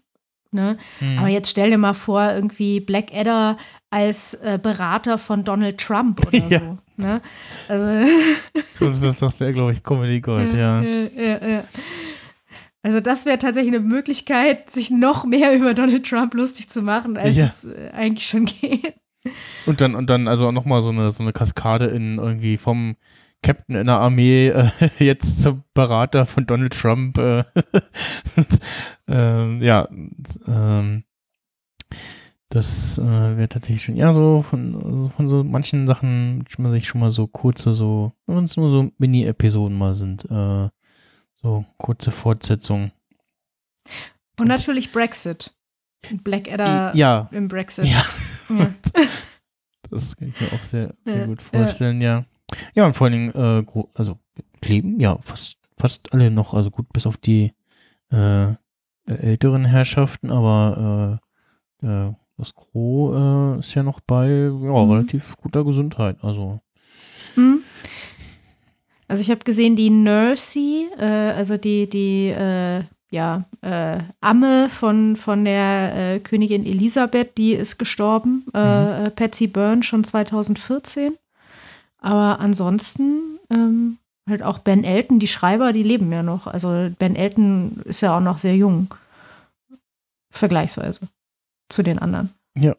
[0.52, 0.76] Ne?
[0.98, 1.18] Hm.
[1.18, 3.56] Aber jetzt stell dir mal vor, irgendwie Blackadder
[3.90, 6.58] als äh, Berater von Donald Trump oder Ja.
[6.60, 6.78] so.
[6.96, 7.20] Ne?
[7.68, 8.10] Also,
[9.00, 10.82] Das, das wäre, glaube ich, Comedy Gold, ja.
[10.82, 11.64] ja, ja.
[12.82, 17.16] Also das wäre tatsächlich eine Möglichkeit, sich noch mehr über Donald Trump lustig zu machen,
[17.16, 18.94] als es äh, eigentlich schon geht.
[19.66, 22.96] Und dann, und dann also auch nochmal so eine, so eine Kaskade in irgendwie vom
[23.42, 27.18] Captain in der Armee äh, jetzt zum Berater von Donald Trump.
[27.18, 27.44] Äh,
[29.08, 29.88] ähm, ja,
[30.46, 31.04] ähm,
[32.48, 36.88] das äh, wäre tatsächlich schon, ja, so von, von so manchen Sachen wünscht man sich
[36.88, 40.68] schon mal so kurze, so, wenn es nur so Mini-Episoden mal sind, äh,
[41.40, 42.90] so kurze Fortsetzungen.
[44.38, 45.54] Und natürlich Brexit.
[46.24, 47.84] Blackadder ja, im Brexit.
[47.86, 48.02] ja.
[48.48, 48.74] Ja.
[49.90, 52.18] Das kann ich mir auch sehr, sehr Ja, gut vorstellen, ja.
[52.18, 52.24] Ja,
[52.76, 54.18] und vor allen Dingen, äh, also
[54.64, 57.52] leben ja fast, fast alle noch, also gut, bis auf die
[58.12, 58.54] äh,
[59.06, 61.20] älteren Herrschaften, aber
[61.82, 64.90] äh, äh, das Gros äh, ist ja noch bei ja, Mhm.
[64.90, 66.16] relativ guter Gesundheit.
[66.22, 66.60] Also,
[67.34, 67.60] Hm.
[69.08, 72.32] Also ich habe gesehen, die Nursey, äh, also die, die
[73.10, 78.44] ja, äh, Amme von, von der äh, Königin Elisabeth, die ist gestorben.
[78.54, 81.14] Äh, Patsy Byrne schon 2014.
[82.00, 83.98] Aber ansonsten ähm,
[84.28, 86.46] halt auch Ben Elton, die Schreiber, die leben ja noch.
[86.46, 88.94] Also Ben Elton ist ja auch noch sehr jung.
[90.30, 91.08] Vergleichsweise
[91.68, 92.30] zu den anderen.
[92.54, 92.74] ja.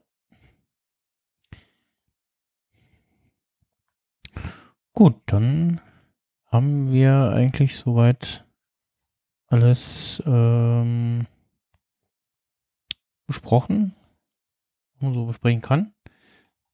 [4.94, 5.80] Gut, dann
[6.48, 8.46] haben wir eigentlich soweit
[9.48, 11.26] alles ähm,
[13.26, 13.96] besprochen,
[14.94, 15.94] was man so besprechen kann.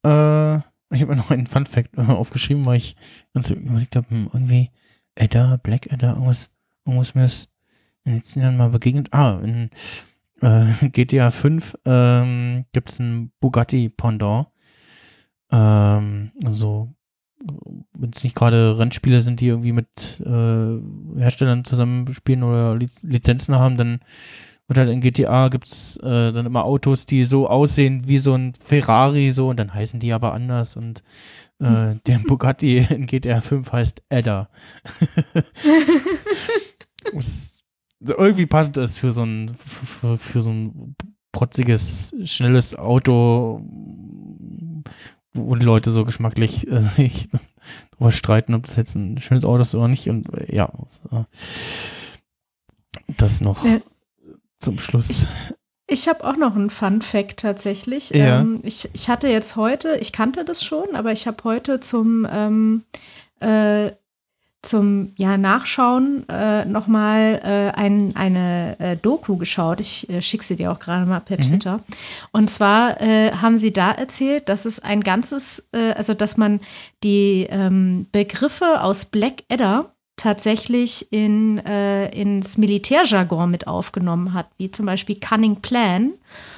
[0.03, 0.61] Äh,
[0.91, 2.95] ich habe noch einen Fun Fact äh, aufgeschrieben, weil ich
[3.33, 4.71] ganz überlegt habe, hm, irgendwie
[5.17, 6.51] Adder, Black Adder, irgendwas,
[6.85, 7.51] irgendwas mir ist
[8.05, 9.09] in den letzten Jahren mal begegnet.
[9.11, 9.69] Ah, in
[10.41, 14.47] äh, GTA 5 ähm, gibt es ein Bugatti Pendant.
[15.51, 16.93] Ähm, also
[17.93, 23.55] wenn es nicht gerade Rennspiele sind, die irgendwie mit äh, Herstellern zusammenspielen oder Liz Lizenzen
[23.55, 23.99] haben, dann
[24.67, 28.33] wird halt in GTA gibt es äh, dann immer Autos, die so aussehen wie so
[28.35, 31.03] ein Ferrari so und dann heißen die aber anders und
[31.59, 34.49] äh, der Bugatti in GTA 5 heißt Adder.
[37.13, 37.53] Das-
[37.99, 40.95] irgendwie passt das für so ein für, für so ein
[41.31, 43.61] protziges, schnelles Auto,
[45.33, 47.29] wo die Leute so geschmacklich äh, sich
[47.91, 50.09] drüber streiten, ob das jetzt ein schönes Auto ist oder nicht.
[50.09, 50.71] Und äh, ja,
[53.17, 53.79] das noch Ja.
[54.59, 55.27] Zum Schluss.
[55.89, 58.09] Ich habe auch noch einen Fun Fact tatsächlich.
[58.09, 58.41] Ja.
[58.41, 62.27] Ähm, ich, ich hatte jetzt heute, ich kannte das schon, aber ich habe heute zum,
[62.29, 62.83] ähm,
[63.39, 63.91] äh,
[64.61, 69.79] zum ja, Nachschauen äh, nochmal äh, ein, eine äh, Doku geschaut.
[69.79, 71.41] Ich äh, schicke sie dir auch gerade mal per Mhm.
[71.43, 71.79] Twitter.
[72.33, 76.59] Und zwar äh, haben sie da erzählt, dass es ein ganzes, äh, also dass man
[77.01, 84.69] die ähm, Begriffe aus Black Adder tatsächlich in, äh, ins Militärjargon mit aufgenommen hat, wie
[84.69, 86.13] zum Beispiel Cunning Plan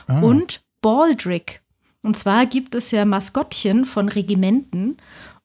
[0.08, 1.62] Ah, und Baldrick.
[2.02, 4.98] Und zwar gibt es ja Maskottchen von Regimenten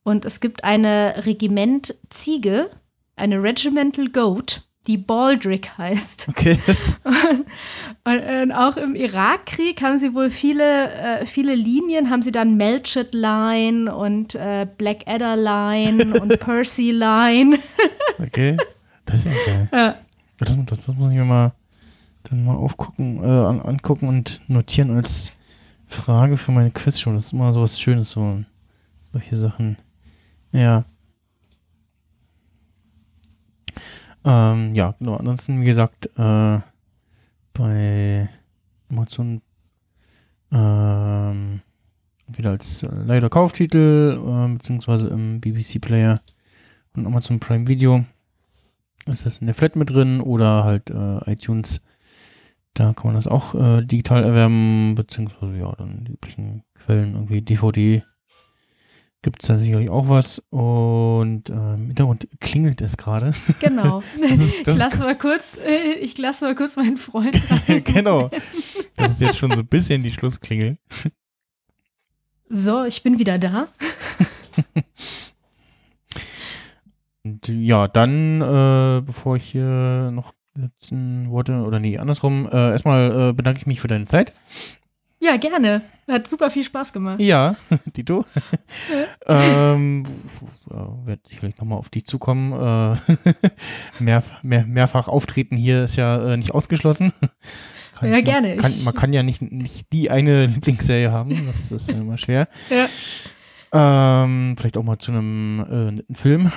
[0.04, 2.70] und es gibt eine Regimentziege,
[3.16, 6.28] eine Regimental Goat, die Baldrick heißt.
[6.28, 6.59] Okay.
[8.07, 12.32] Und, und, und auch im Irakkrieg haben sie wohl viele, äh, viele Linien, haben sie
[12.32, 17.59] dann Melchett Line und äh, Blackadder Line und Percy Line.
[18.18, 18.57] Okay.
[19.07, 19.68] Das ist ja geil.
[19.72, 19.95] Ja.
[20.39, 21.53] Das, das, das muss ich mir mal
[22.24, 25.32] dann mal aufgucken, äh, an, angucken und notieren als
[25.87, 27.12] Frage für meine Quizshow.
[27.12, 28.45] Das ist immer so was Schönes, so
[29.12, 29.76] solche Sachen.
[30.53, 30.85] Ja.
[34.24, 35.16] Ähm, ja, genau.
[35.16, 36.58] Ansonsten, wie gesagt, äh,
[37.52, 38.28] bei
[38.90, 39.42] Amazon
[40.52, 41.60] ähm,
[42.28, 46.20] wieder als äh, leider Kauftitel, äh, beziehungsweise im BBC Player
[46.96, 48.04] und Amazon Prime Video
[49.06, 51.82] ist das in der Flat mit drin oder halt äh, iTunes.
[52.72, 57.42] Da kann man das auch äh, digital erwerben, beziehungsweise ja, dann die üblichen Quellen, irgendwie
[57.42, 58.02] DVD.
[59.24, 60.38] Gibt es da sicherlich auch was.
[60.50, 63.32] Und äh, im Hintergrund klingelt es gerade.
[63.58, 64.02] Genau.
[64.20, 67.82] ist- das ich lasse mal kurz, äh, ich lasse mal kurz meinen Freund rein.
[67.84, 68.30] genau.
[68.96, 70.76] Das ist jetzt schon so ein bisschen die Schlussklingel.
[72.51, 73.68] So, ich bin wieder da.
[77.24, 83.30] Und ja, dann, äh, bevor ich hier noch letzten Worte, oder nee, andersrum, äh, erstmal
[83.30, 84.34] äh, bedanke ich mich für deine Zeit.
[85.24, 85.80] Ja, gerne.
[86.06, 87.18] Hat super viel Spaß gemacht.
[87.20, 87.56] Ja,
[87.96, 88.26] Dito.
[89.26, 90.02] ähm,
[90.70, 92.52] ja, werde sicherlich nochmal auf dich zukommen.
[92.52, 92.96] Äh,
[94.01, 97.12] mehr, mehr, mehrfach auftreten hier ist ja äh, nicht ausgeschlossen.
[97.94, 98.56] Kann, Ja, man gerne.
[98.56, 101.30] Kann, Ich- man kann ja nicht, nicht die eine Lieblingsserie haben.
[101.46, 102.48] Das ist ja immer schwer.
[102.68, 104.24] Ja.
[104.24, 106.52] Ähm, vielleicht auch mal zu einem äh, netten Film.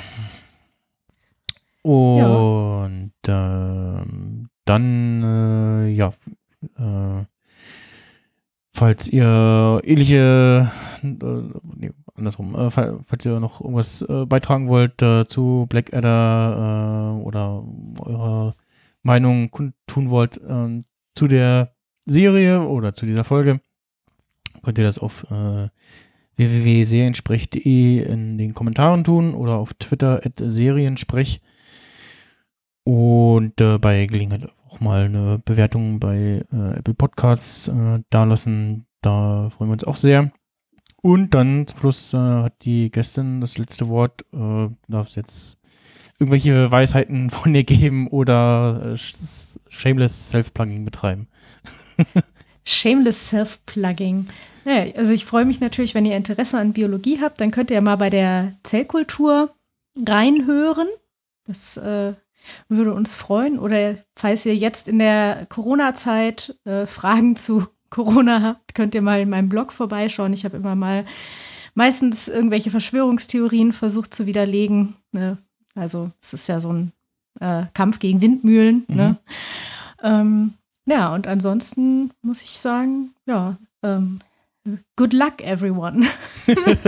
[1.83, 6.11] Und ähm, dann, äh, ja,
[6.77, 7.23] äh,
[8.77, 10.71] falls ihr ähnliche,
[11.03, 11.07] äh,
[11.75, 17.23] nee, andersrum, äh, fall- falls ihr noch irgendwas äh, beitragen wollt äh, zu Blackadder äh,
[17.23, 17.63] oder
[17.99, 18.55] eure
[19.03, 20.85] Meinung kundtun wollt ähm,
[21.15, 21.73] zu der
[22.05, 23.59] Serie oder zu dieser Folge,
[24.63, 25.67] könnt ihr das auf äh,
[26.35, 31.41] www.seriensprech.de in den Kommentaren tun oder auf Twitter at Seriensprech.
[32.83, 34.47] Und bei Gelegenheit
[34.77, 38.85] auch mal eine Bewertung bei äh, Apple Podcasts äh, dalassen.
[39.01, 40.31] Da freuen wir uns auch sehr.
[41.01, 44.25] Und dann zum Schluss äh, hat die Gästin das letzte Wort.
[44.33, 45.57] Äh, darf es jetzt
[46.19, 51.27] irgendwelche Weisheiten von ihr geben oder äh, sh- shameless Self-Plugging betreiben.
[52.65, 54.27] Shameless Self-Plugging.
[54.65, 57.79] Naja, also ich freue mich natürlich, wenn ihr Interesse an Biologie habt, dann könnt ihr
[57.81, 59.51] mal bei der Zellkultur
[60.05, 60.87] reinhören.
[61.45, 62.13] Das äh,
[62.69, 63.59] würde uns freuen.
[63.59, 69.21] Oder falls ihr jetzt in der Corona-Zeit äh, Fragen zu Corona habt, könnt ihr mal
[69.21, 70.33] in meinem Blog vorbeischauen.
[70.33, 71.05] Ich habe immer mal
[71.73, 74.95] meistens irgendwelche Verschwörungstheorien versucht zu widerlegen.
[75.11, 75.37] Ne?
[75.75, 76.91] Also es ist ja so ein
[77.39, 78.85] äh, Kampf gegen Windmühlen.
[78.87, 79.17] Ne?
[80.03, 80.53] Ähm,
[80.85, 84.19] ja, und ansonsten muss ich sagen, ja, ähm,
[84.95, 86.05] good luck, everyone.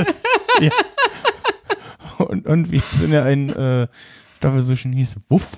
[2.20, 3.88] Und, und wie es in der einen äh,
[4.40, 5.58] Staffel so schön hieß, Wuff.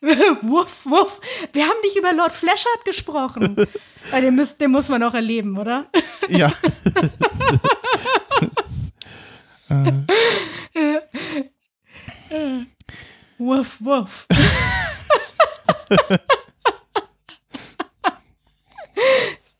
[0.42, 1.20] wuff, wuff.
[1.52, 3.56] Wir haben nicht über Lord Flashard gesprochen.
[4.12, 5.86] Ja, den, müsst, den muss man auch erleben, oder?
[6.28, 6.50] Ja.
[12.30, 12.64] äh,
[13.38, 14.26] Wuff, wuff.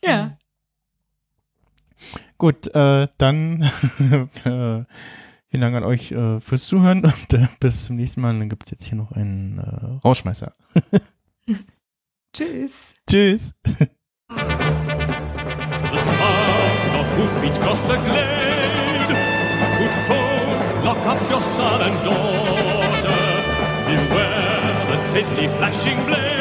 [0.03, 0.37] ja,
[2.39, 3.71] gut, äh, dann
[4.45, 4.85] äh,
[5.51, 8.39] vielen Dank an euch äh, fürs Zuhören und äh, bis zum nächsten Mal.
[8.39, 10.55] Dann gibt es jetzt hier noch einen äh, Rauschmeißer.
[12.33, 12.95] tschüss.
[13.09, 13.53] Tschüss.
[13.65, 13.87] The
[15.97, 19.17] sound of hoofbeats cross the glade.
[19.79, 23.17] Good folk, lock up your son and daughter.
[23.87, 24.61] Beware
[24.91, 26.40] the deadly flashing blade.